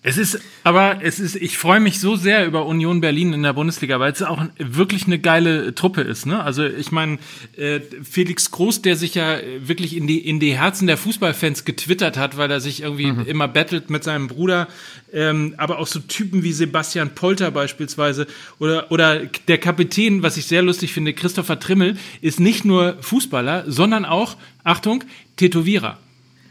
[0.00, 3.52] Es ist, aber es ist, ich freue mich so sehr über Union Berlin in der
[3.52, 6.24] Bundesliga, weil es auch wirklich eine geile Truppe ist.
[6.24, 6.40] Ne?
[6.40, 7.18] Also ich meine,
[7.56, 12.16] äh, Felix Groß, der sich ja wirklich in die, in die Herzen der Fußballfans getwittert
[12.16, 13.26] hat, weil er sich irgendwie mhm.
[13.26, 14.68] immer battelt mit seinem Bruder,
[15.12, 18.28] ähm, aber auch so Typen wie Sebastian Polter beispielsweise
[18.60, 23.64] oder, oder der Kapitän, was ich sehr lustig finde, Christopher Trimmel, ist nicht nur Fußballer,
[23.66, 25.02] sondern auch, Achtung,
[25.36, 25.98] Tätowierer.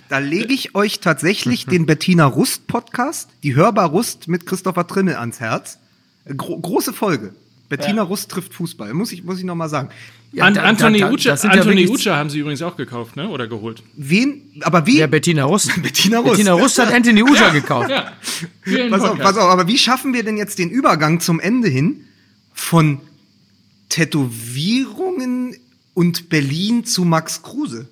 [0.10, 5.16] Da lege ich euch tatsächlich den Bettina Rust Podcast, die Hörbar Rust mit Christopher Trimmel
[5.16, 5.80] ans Herz.
[6.36, 7.34] Gro große Folge.
[7.68, 8.04] Bettina ja.
[8.04, 9.90] Rust trifft Fußball, muss ich, muss ich nochmal sagen.
[10.32, 13.28] Ja, An, da, Anthony da, Ucha, Anthony ja Ucha haben sie übrigens auch gekauft, ne?
[13.28, 13.84] Oder geholt.
[13.96, 14.42] Wen?
[14.62, 15.00] Aber wie?
[15.00, 15.72] Ja, Bettina Rust.
[15.82, 16.32] Bettina Rust.
[16.32, 17.90] Bettina Rust hat Anthony Ucha gekauft.
[17.90, 18.14] Ja.
[18.90, 22.06] pass auf, pass auf, aber wie schaffen wir denn jetzt den Übergang zum Ende hin
[22.54, 23.02] von
[23.90, 25.56] Tätowierungen
[25.94, 27.90] und Berlin zu Max Kruse?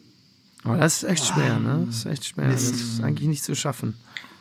[0.65, 1.83] Aber das ist echt schwer, ne?
[1.85, 2.49] Das ist echt schwer.
[2.49, 3.95] Das ist eigentlich nicht zu schaffen.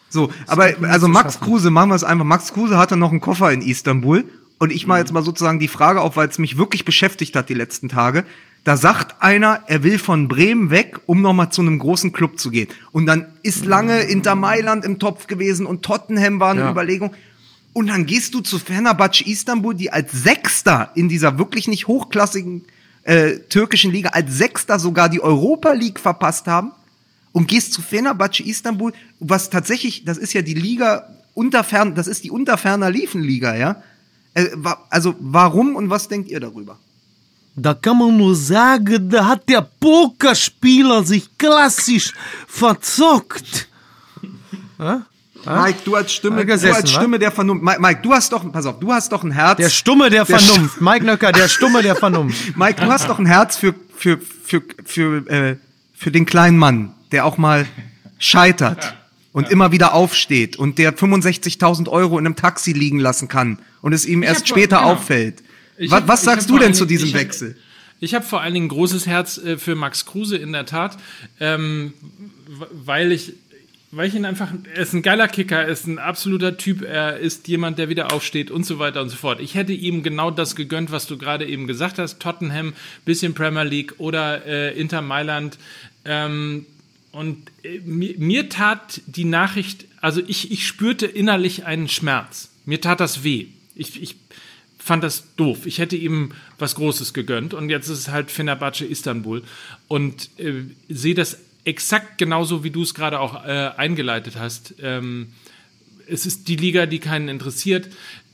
[0.08, 2.24] So, aber also Max Kruse, machen wir es einfach.
[2.24, 4.24] Max Kruse hatte noch einen Koffer in Istanbul.
[4.58, 7.48] Und ich mache jetzt mal sozusagen die Frage auf, weil es mich wirklich beschäftigt hat
[7.48, 8.24] die letzten Tage.
[8.62, 12.50] Da sagt einer, er will von Bremen weg, um nochmal zu einem großen Club zu
[12.50, 12.68] gehen.
[12.92, 16.70] Und dann ist lange Inter Mailand im Topf gewesen und Tottenham war eine ja.
[16.70, 17.12] Überlegung.
[17.74, 22.64] Und dann gehst du zu Fenerbahce Istanbul, die als Sechster in dieser wirklich nicht hochklassigen
[23.04, 26.72] äh, türkischen Liga als Sechster sogar die Europa League verpasst haben
[27.32, 32.24] und gehst zu Fenerbahce Istanbul, was tatsächlich, das ist ja die Liga unterfern, das ist
[32.24, 33.82] die unterferner Liefenliga, ja.
[34.34, 34.48] Äh,
[34.90, 36.78] also warum und was denkt ihr darüber?
[37.56, 42.12] Da kann man nur sagen, da hat der Pokerspieler sich klassisch
[42.46, 43.68] verzockt.
[44.76, 45.06] Ja?
[45.46, 47.64] Mike, du als Stimme, gesessen, du als Stimme der Vernunft.
[47.80, 49.58] Mike, du hast doch, pass auf, du hast doch ein Herz.
[49.58, 50.80] Der Stumme der, der Vernunft.
[50.80, 52.56] Mike Nöcker, der Stumme der Vernunft.
[52.56, 55.56] Mike, du hast doch ein Herz für, für, für, für, äh,
[55.94, 57.66] für den kleinen Mann, der auch mal
[58.18, 58.94] scheitert
[59.32, 59.50] und ja.
[59.50, 64.06] immer wieder aufsteht und der 65.000 Euro in einem Taxi liegen lassen kann und es
[64.06, 64.92] ihm ich erst später genau.
[64.92, 65.42] auffällt.
[65.78, 67.50] Was, hab, was sagst du denn zu diesem ich Wechsel?
[67.50, 67.56] Hab,
[68.00, 70.96] ich habe vor allen Dingen ein großes Herz äh, für Max Kruse in der Tat,
[71.40, 71.94] ähm,
[72.72, 73.34] weil ich
[73.96, 77.18] weil ich ihn einfach, er ist ein geiler Kicker, er ist ein absoluter Typ, er
[77.18, 79.40] ist jemand, der wieder aufsteht und so weiter und so fort.
[79.40, 82.74] Ich hätte ihm genau das gegönnt, was du gerade eben gesagt hast, Tottenham,
[83.04, 85.58] bisschen Premier League oder äh, Inter Mailand.
[86.04, 86.66] Ähm,
[87.12, 92.50] und äh, mir, mir, tat die Nachricht, also ich, ich spürte innerlich einen Schmerz.
[92.66, 93.46] Mir tat das weh.
[93.76, 94.16] Ich, ich
[94.78, 95.66] fand das doof.
[95.66, 99.42] Ich hätte ihm was Großes gegönnt und jetzt ist es halt Fenerbahce Istanbul
[99.88, 104.74] und äh, sehe das exakt genauso, wie du es gerade auch äh, eingeleitet hast.
[104.82, 105.28] Ähm,
[106.06, 107.88] es ist die Liga, die keinen interessiert.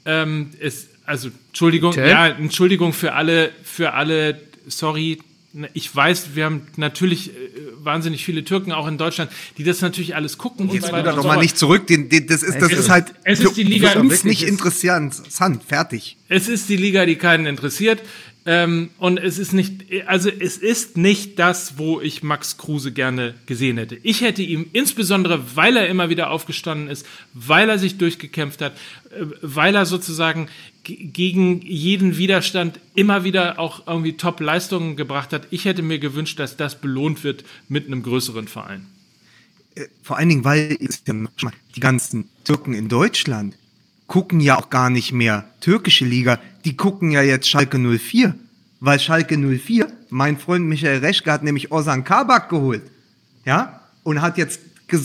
[0.05, 2.11] Ähm, es, also Entschuldigung, okay.
[2.11, 5.19] ja, Entschuldigung für alle, für alle, sorry,
[5.75, 7.33] ich weiß, wir haben natürlich äh,
[7.83, 10.71] wahnsinnig viele Türken auch in Deutschland, die das natürlich alles gucken.
[10.71, 11.89] Jetzt und so doch mal nicht zurück.
[11.89, 15.13] Den, den, das ist, das es ist halt es ist die Liga, uns nicht interessant.
[15.13, 16.17] Sand, fertig.
[16.29, 18.01] Es ist die Liga, die keinen interessiert.
[18.53, 23.35] Ähm, und es ist nicht, also es ist nicht das, wo ich Max Kruse gerne
[23.47, 23.97] gesehen hätte.
[24.03, 28.73] Ich hätte ihm insbesondere, weil er immer wieder aufgestanden ist, weil er sich durchgekämpft hat,
[29.11, 30.49] äh, weil er sozusagen
[30.83, 35.47] gegen jeden Widerstand immer wieder auch irgendwie Top-Leistungen gebracht hat.
[35.53, 38.87] Ich hätte mir gewünscht, dass das belohnt wird mit einem größeren Verein.
[39.77, 43.55] Äh, vor allen Dingen, weil die ganzen Türken in Deutschland
[44.11, 48.35] gucken ja auch gar nicht mehr türkische Liga, die gucken ja jetzt Schalke 04.
[48.81, 52.83] Weil Schalke 04, mein Freund Michael Reschke hat nämlich Ozan Kabak geholt.
[53.45, 53.83] Ja?
[54.03, 54.61] Und hat jetzt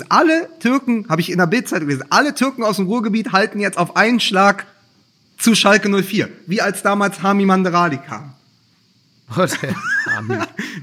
[0.10, 3.78] alle Türken, habe ich in der Bildzeitung gelesen, alle Türken aus dem Ruhrgebiet halten jetzt
[3.78, 4.66] auf einen Schlag
[5.38, 6.28] zu Schalke 04.
[6.47, 8.34] Wie als damals Hami Manderali kam.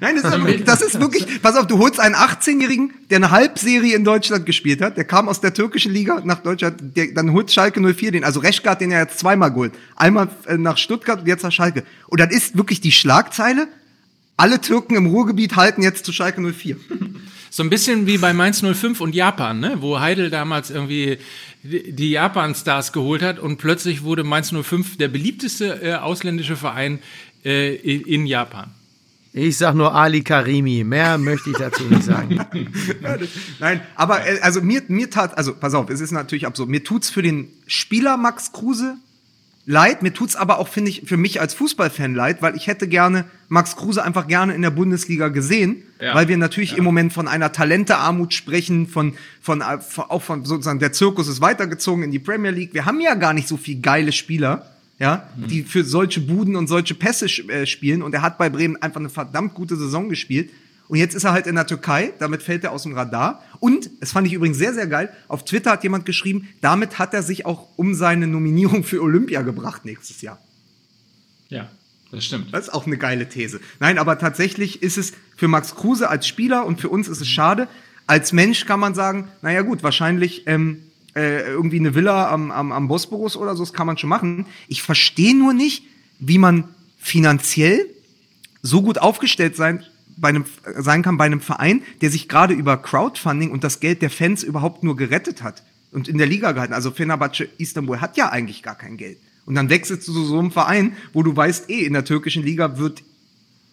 [0.01, 3.31] Nein, das ist, wirklich, das ist wirklich, pass auf, du holst einen 18-Jährigen, der eine
[3.31, 7.33] Halbserie in Deutschland gespielt hat, der kam aus der türkischen Liga nach Deutschland, der, dann
[7.33, 9.73] holt Schalke 04 den, also Reschke hat den ja jetzt zweimal geholt.
[9.95, 11.85] Einmal äh, nach Stuttgart und jetzt nach Schalke.
[12.09, 13.69] Und dann ist wirklich die Schlagzeile,
[14.37, 16.77] alle Türken im Ruhrgebiet halten jetzt zu Schalke 04.
[17.51, 19.77] So ein bisschen wie bei Mainz 05 und Japan, ne?
[19.81, 21.19] wo Heidel damals irgendwie
[21.63, 26.99] die Japan-Stars geholt hat und plötzlich wurde Mainz 05 der beliebteste äh, ausländische Verein
[27.45, 28.71] äh, in Japan.
[29.35, 30.85] Ich sag nur Ali Karimi.
[30.85, 32.39] Mehr möchte ich dazu nicht sagen.
[33.61, 36.69] Nein, aber äh, also mir, mir tat, also pass auf, es ist natürlich absurd.
[36.69, 38.97] Mir tut's für den Spieler Max Kruse
[39.65, 40.03] leid.
[40.03, 43.25] Mir tut's aber auch, finde ich, für mich als Fußballfan leid, weil ich hätte gerne
[43.49, 46.15] Max Kruse einfach gerne in der Bundesliga gesehen, ja.
[46.15, 46.79] weil wir natürlich ja.
[46.79, 52.03] im Moment von einer Talentearmut sprechen, von, von, auch von sozusagen der Zirkus ist weitergezogen
[52.03, 52.75] in die Premier League.
[52.75, 54.72] Wir haben ja gar nicht so viel geile Spieler
[55.03, 55.49] ja, mhm.
[55.49, 58.03] die für solche Buden und solche Pässe äh, spielen.
[58.03, 60.51] Und er hat bei Bremen einfach eine verdammt gute Saison gespielt.
[60.87, 63.43] Und jetzt ist er halt in der Türkei, damit fällt er aus dem Radar.
[63.59, 67.15] Und, das fand ich übrigens sehr, sehr geil, auf Twitter hat jemand geschrieben, damit hat
[67.15, 70.39] er sich auch um seine Nominierung für Olympia gebracht nächstes Jahr.
[71.49, 71.69] Ja,
[72.13, 72.55] das stimmt.
[72.55, 73.61] Das ist auch eine geile These.
[73.81, 77.29] Nein, aber tatsächlich ist es für Max Kruse als Spieler und für uns ist es
[77.29, 77.67] schade.
[78.07, 80.79] Als Mensch kann man sagen, naja gut, wahrscheinlich ähm,
[81.15, 84.47] äh, irgendwie eine Villa am, am, am Bosporus oder so, das kann man schon machen.
[84.69, 85.85] Ich verstehe nur nicht,
[86.19, 86.65] wie man
[86.99, 87.87] finanziell
[88.63, 89.85] so gut aufgestellt sein,
[90.17, 90.45] bei einem,
[90.79, 94.43] sein kann bei einem Verein, der sich gerade über Crowdfunding und das Geld der Fans
[94.43, 96.75] überhaupt nur gerettet hat und in der Liga gehalten.
[96.75, 99.19] Also Fenerbahce Istanbul hat ja eigentlich gar kein Geld.
[99.45, 102.45] Und dann wechselst du zu so einem Verein, wo du weißt, eh, in der türkischen
[102.45, 103.03] Liga wird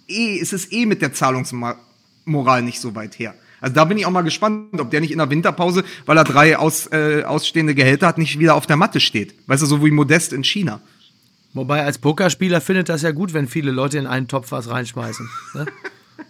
[0.07, 3.35] eh, ist es eh mit der Zahlungsmoral nicht so weit her.
[3.61, 6.23] Also da bin ich auch mal gespannt, ob der nicht in der Winterpause, weil er
[6.23, 9.35] drei aus, äh, ausstehende Gehälter hat, nicht wieder auf der Matte steht.
[9.47, 10.81] Weißt du, so wie Modest in China.
[11.53, 15.29] Wobei als Pokerspieler findet das ja gut, wenn viele Leute in einen Topf was reinschmeißen.
[15.55, 15.65] Ne?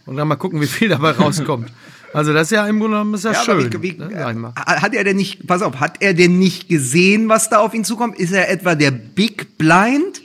[0.06, 1.72] Und dann mal gucken, wie viel dabei rauskommt.
[2.14, 3.72] Also das ist ja im Grunde genommen ist ja, ja schön.
[3.72, 7.50] Wie, wie, ne, hat er denn nicht, pass auf, hat er denn nicht gesehen, was
[7.50, 8.18] da auf ihn zukommt?
[8.18, 10.22] Ist er etwa der Big Blind?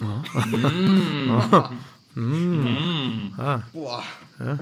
[0.00, 0.04] Oh.
[2.14, 2.20] mm.
[2.20, 3.32] mm.
[3.36, 3.62] Ah.
[3.72, 4.04] Boah.
[4.38, 4.58] Ja.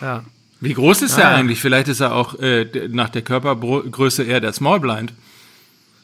[0.00, 0.24] ja.
[0.64, 1.60] Wie groß ist ah, er eigentlich?
[1.60, 5.12] Vielleicht ist er auch äh, nach der Körpergröße eher der Small Blind.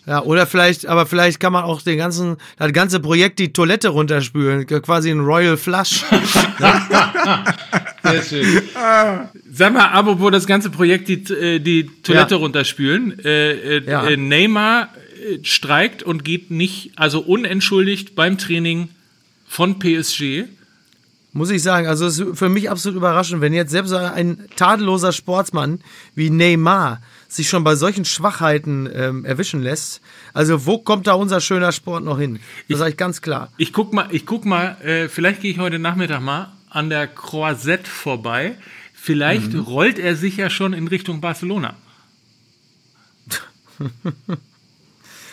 [0.07, 3.89] Ja, oder vielleicht, aber vielleicht kann man auch den ganzen, das ganze Projekt die Toilette
[3.89, 6.05] runterspülen, quasi ein Royal Flush.
[8.03, 8.63] Sehr schön.
[9.51, 12.41] Sag mal, apropos das ganze Projekt die, äh, die Toilette ja.
[12.41, 13.19] runterspülen.
[13.25, 14.07] Äh, äh, ja.
[14.09, 18.89] Äh, Neymar äh, streikt und geht nicht, also unentschuldigt beim Training
[19.47, 20.45] von PSG
[21.33, 25.13] Muss ich sagen, also es ist für mich absolut überraschend, wenn jetzt selbst ein tadelloser
[25.13, 25.81] Sportsmann
[26.17, 30.01] wie Neymar sich schon bei solchen Schwachheiten ähm, erwischen lässt.
[30.35, 32.41] Also wo kommt da unser schöner Sport noch hin?
[32.69, 33.53] Das sage ich ganz klar.
[33.59, 37.07] Ich guck mal, ich guck mal, äh, vielleicht gehe ich heute Nachmittag mal an der
[37.07, 38.57] Croisette vorbei.
[38.93, 39.61] Vielleicht mhm.
[39.61, 41.75] rollt er sich ja schon in Richtung Barcelona.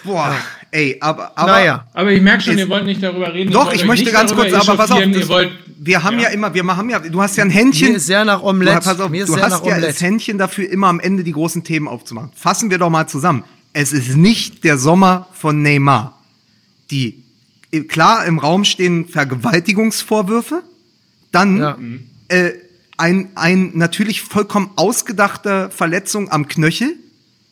[0.03, 0.37] Boah,
[0.71, 1.87] ey, aber, aber, naja.
[1.93, 3.51] aber ich merke schon, ihr wollt nicht darüber reden.
[3.51, 6.23] Doch, ich möchte ganz kurz, aber pass auf, das, wollt, wir haben ja.
[6.23, 6.29] ja.
[6.29, 7.89] immer, wir haben ja, du hast ja ein Händchen.
[7.89, 8.79] Mir ist sehr nach Omelette.
[8.79, 11.87] Du, pass auf, du hast ja das Händchen dafür, immer am Ende die großen Themen
[11.87, 12.31] aufzumachen.
[12.35, 13.43] Fassen wir doch mal zusammen.
[13.73, 16.19] Es ist nicht der Sommer von Neymar.
[16.89, 17.23] Die,
[17.87, 20.63] klar, im Raum stehen Vergewaltigungsvorwürfe,
[21.31, 21.77] dann, ja.
[22.29, 22.53] äh,
[22.97, 26.95] ein, ein natürlich vollkommen ausgedachte Verletzung am Knöchel,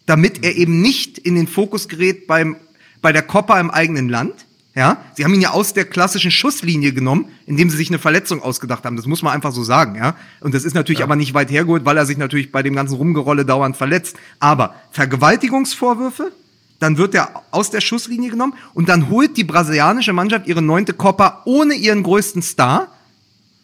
[0.05, 2.55] damit er eben nicht in den Fokus gerät beim,
[3.01, 4.44] bei der Coppa im eigenen Land.
[4.75, 8.43] Ja, sie haben ihn ja aus der klassischen Schusslinie genommen, indem sie sich eine Verletzung
[8.43, 8.97] ausgedacht haben.
[8.97, 10.17] Das muss man einfach so sagen, ja.
[10.41, 11.05] Und das ist natürlich ja.
[11.05, 14.17] aber nicht weit hergeholt, weil er sich natürlich bei dem ganzen Rumgerolle dauernd verletzt.
[14.41, 16.33] Aber Vergewaltigungsvorwürfe,
[16.79, 20.93] dann wird er aus der Schusslinie genommen und dann holt die brasilianische Mannschaft ihre neunte
[20.93, 22.91] Coppa ohne ihren größten Star,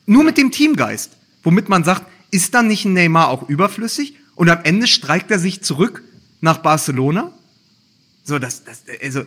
[0.05, 1.17] nur mit dem Teamgeist.
[1.43, 4.15] Womit man sagt, ist dann nicht ein Neymar auch überflüssig?
[4.35, 6.03] Und am Ende streikt er sich zurück
[6.39, 7.33] nach Barcelona?
[8.23, 9.23] So, das, das, also,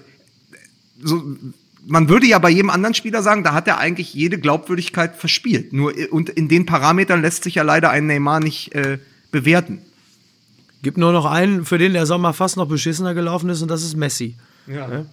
[1.03, 1.37] so,
[1.87, 5.73] man würde ja bei jedem anderen Spieler sagen, da hat er eigentlich jede Glaubwürdigkeit verspielt.
[5.73, 8.99] Nur und in den Parametern lässt sich ja leider ein Neymar nicht äh,
[9.31, 9.81] bewerten.
[10.83, 13.83] Gibt nur noch einen, für den der Sommer fast noch beschissener gelaufen ist, und das
[13.83, 14.37] ist Messi.
[14.67, 14.91] Ja.
[14.91, 15.07] ja?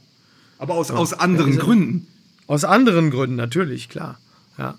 [0.59, 0.95] Aber aus, ja.
[0.95, 2.07] aus anderen ja, Gründen.
[2.47, 4.19] Aus anderen Gründen, natürlich, klar.
[4.57, 4.75] Ja.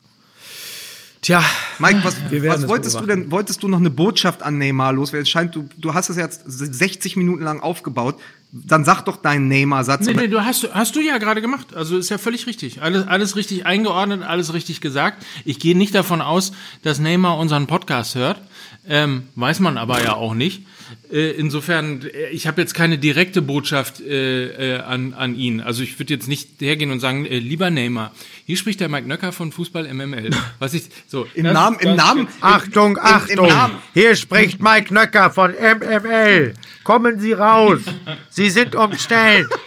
[1.22, 1.42] Tja,
[1.78, 3.30] Mike, was, was wolltest du denn?
[3.30, 5.22] Wolltest du noch eine Botschaft an Neymar loswerden?
[5.22, 8.16] Es scheint, du, du hast es jetzt 60 Minuten lang aufgebaut.
[8.54, 10.06] Dann sag doch deinen Neymar-Satz.
[10.06, 11.74] Nee, nee, du hast, hast du ja gerade gemacht.
[11.74, 12.82] Also ist ja völlig richtig.
[12.82, 15.24] Alles, alles richtig eingeordnet, alles richtig gesagt.
[15.46, 18.42] Ich gehe nicht davon aus, dass Neymar unseren Podcast hört.
[18.86, 20.66] Ähm, weiß man aber ja auch nicht.
[21.10, 25.60] Äh, insofern, äh, ich habe jetzt keine direkte Botschaft äh, äh, an, an ihn.
[25.60, 28.12] Also ich würde jetzt nicht hergehen und sagen, äh, lieber Neymar,
[28.46, 30.30] hier spricht der Mike Nöcker von Fußball MML.
[30.58, 33.48] Was ich so im das, Namen, im Namen, Achtung, im, Achtung!
[33.48, 33.74] Im Namen.
[33.94, 36.54] Hier spricht Mike Nöcker von MML.
[36.84, 37.80] Kommen Sie raus.
[38.30, 39.48] Sie sind umstellt.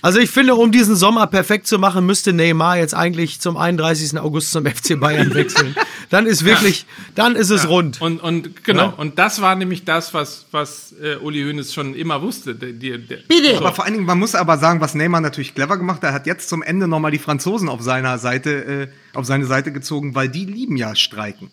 [0.00, 4.18] Also ich finde, um diesen Sommer perfekt zu machen, müsste Neymar jetzt eigentlich zum 31.
[4.18, 5.74] August zum FC Bayern wechseln.
[6.10, 7.68] Dann ist wirklich, dann ist es ja.
[7.68, 8.00] rund.
[8.00, 8.94] Und, und genau, ja?
[8.96, 12.54] und das war nämlich das, was, was äh, Uli Hoeneß schon immer wusste.
[12.54, 13.58] Der, der, Bitte.
[13.58, 16.12] Aber vor allen Dingen, man muss aber sagen, was Neymar natürlich clever gemacht hat, er
[16.12, 20.14] hat jetzt zum Ende nochmal die Franzosen auf seiner Seite, äh, auf seine Seite gezogen,
[20.14, 21.50] weil die lieben ja Streiken.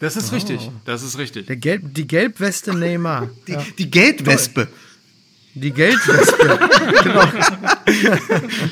[0.00, 0.34] Das ist oh.
[0.34, 1.46] richtig, das ist richtig.
[1.46, 3.28] Der Gelb, die Gelbweste Neymar.
[3.46, 3.64] Die, ja.
[3.78, 4.68] die Geldwespe.
[5.54, 6.58] Die Geldwespe.
[7.02, 7.24] genau.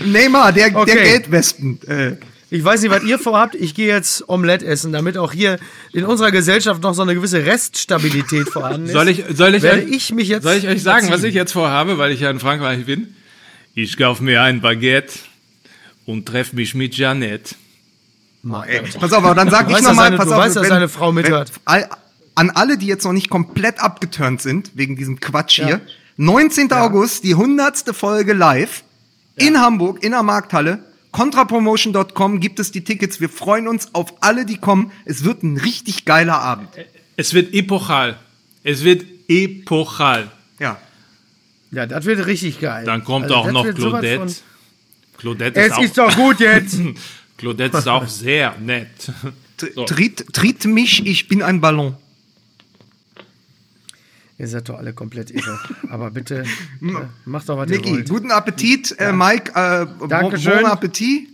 [0.07, 0.95] Neymar, der, okay.
[0.95, 1.80] der Geldwespen.
[1.86, 2.16] Äh.
[2.51, 3.55] Ich weiß nicht, was ihr vorhabt.
[3.55, 5.59] Ich gehe jetzt Omelette essen, damit auch hier
[5.93, 8.93] in unserer Gesellschaft noch so eine gewisse Reststabilität vorhanden ist.
[8.93, 11.53] Soll ich, soll ich, werde ich mich jetzt soll ich euch sagen, was ich jetzt
[11.53, 13.15] vorhabe, weil ich ja in Frankreich bin?
[13.75, 15.13] Ich kaufe mir ein Baguette
[16.07, 17.55] und treffe mich mit Jeannette.
[18.67, 21.13] Ey, pass auf, aber dann sag ich nochmal, pass du auf, weißt, dass seine Frau
[21.13, 21.53] mithört.
[21.67, 21.89] All,
[22.35, 25.81] an alle, die jetzt noch nicht komplett abgeturnt sind, wegen diesem Quatsch hier, ja.
[26.17, 26.69] 19.
[26.69, 26.85] Ja.
[26.85, 27.95] August, die 100.
[27.95, 28.85] Folge live
[29.39, 29.49] ja.
[29.49, 30.85] in Hamburg, in der Markthalle.
[31.13, 33.21] Contrapromotion.com gibt es die Tickets.
[33.21, 34.93] Wir freuen uns auf alle, die kommen.
[35.05, 36.69] Es wird ein richtig geiler Abend.
[37.17, 38.19] Es wird epochal.
[38.63, 40.31] Es wird epochal.
[40.59, 40.79] Ja.
[41.71, 42.85] Ja, das wird richtig geil.
[42.85, 44.35] Dann kommt also, auch noch Claudette.
[45.17, 46.81] Claudette ist es auch ist doch gut jetzt.
[47.37, 49.13] Claudette ist auch sehr nett.
[49.75, 49.85] So.
[49.85, 51.97] Tritt, tritt mich, ich bin ein Ballon.
[54.39, 55.59] Ihr seid doch alle komplett irre.
[55.91, 56.45] Aber bitte,
[56.80, 56.93] äh,
[57.24, 58.09] macht doch was Niki, ihr wollt.
[58.09, 58.95] guten Appetit.
[58.99, 60.62] Äh, Mike, äh, Dankeschön.
[60.62, 61.28] Bon Appetit.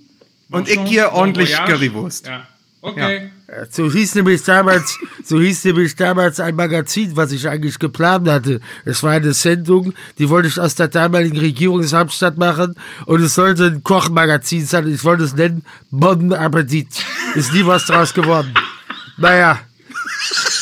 [0.50, 2.26] Und ich hier ordentlich Currywurst.
[2.26, 2.46] Ja.
[2.80, 3.30] Okay.
[3.48, 3.64] Ja.
[3.70, 8.60] So hieß nämlich damals, so hieß nämlich damals ein Magazin, was ich eigentlich geplant hatte.
[8.84, 12.74] Es war eine Sendung, die wollte ich aus der damaligen Regierungshauptstadt machen
[13.06, 14.86] und es sollte ein Kochmagazin sein.
[14.88, 16.88] Ich wollte es nennen Bon Appetit.
[17.34, 18.52] Ist nie was draus geworden.
[19.16, 19.60] Naja.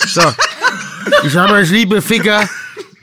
[0.06, 0.22] So.
[1.24, 2.48] Ich habe euch liebe Ficker.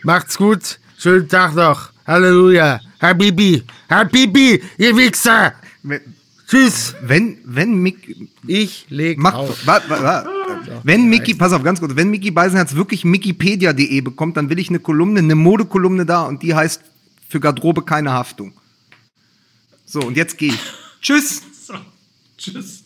[0.03, 0.79] Macht's gut.
[0.97, 1.89] Schönen Tag noch.
[2.05, 2.79] Halleluja.
[3.01, 3.63] Habibi.
[3.89, 5.53] Habibi, ihr Wichser.
[5.83, 6.01] Wenn,
[6.47, 6.95] Tschüss.
[7.01, 8.15] Wenn, wenn Mick.
[8.47, 9.67] Ich leg mach, auf.
[9.67, 10.25] Wa, wa, wa,
[10.83, 14.69] wenn Mickey, pass auf, ganz kurz, wenn Mickey Beisenherz wirklich Wikipedia.de bekommt, dann will ich
[14.69, 16.81] eine Kolumne, eine Modekolumne da und die heißt
[17.27, 18.53] für Garderobe keine Haftung.
[19.85, 20.59] So, und jetzt geh ich.
[21.01, 21.41] Tschüss.
[21.65, 21.75] So,
[22.37, 22.83] tschüss.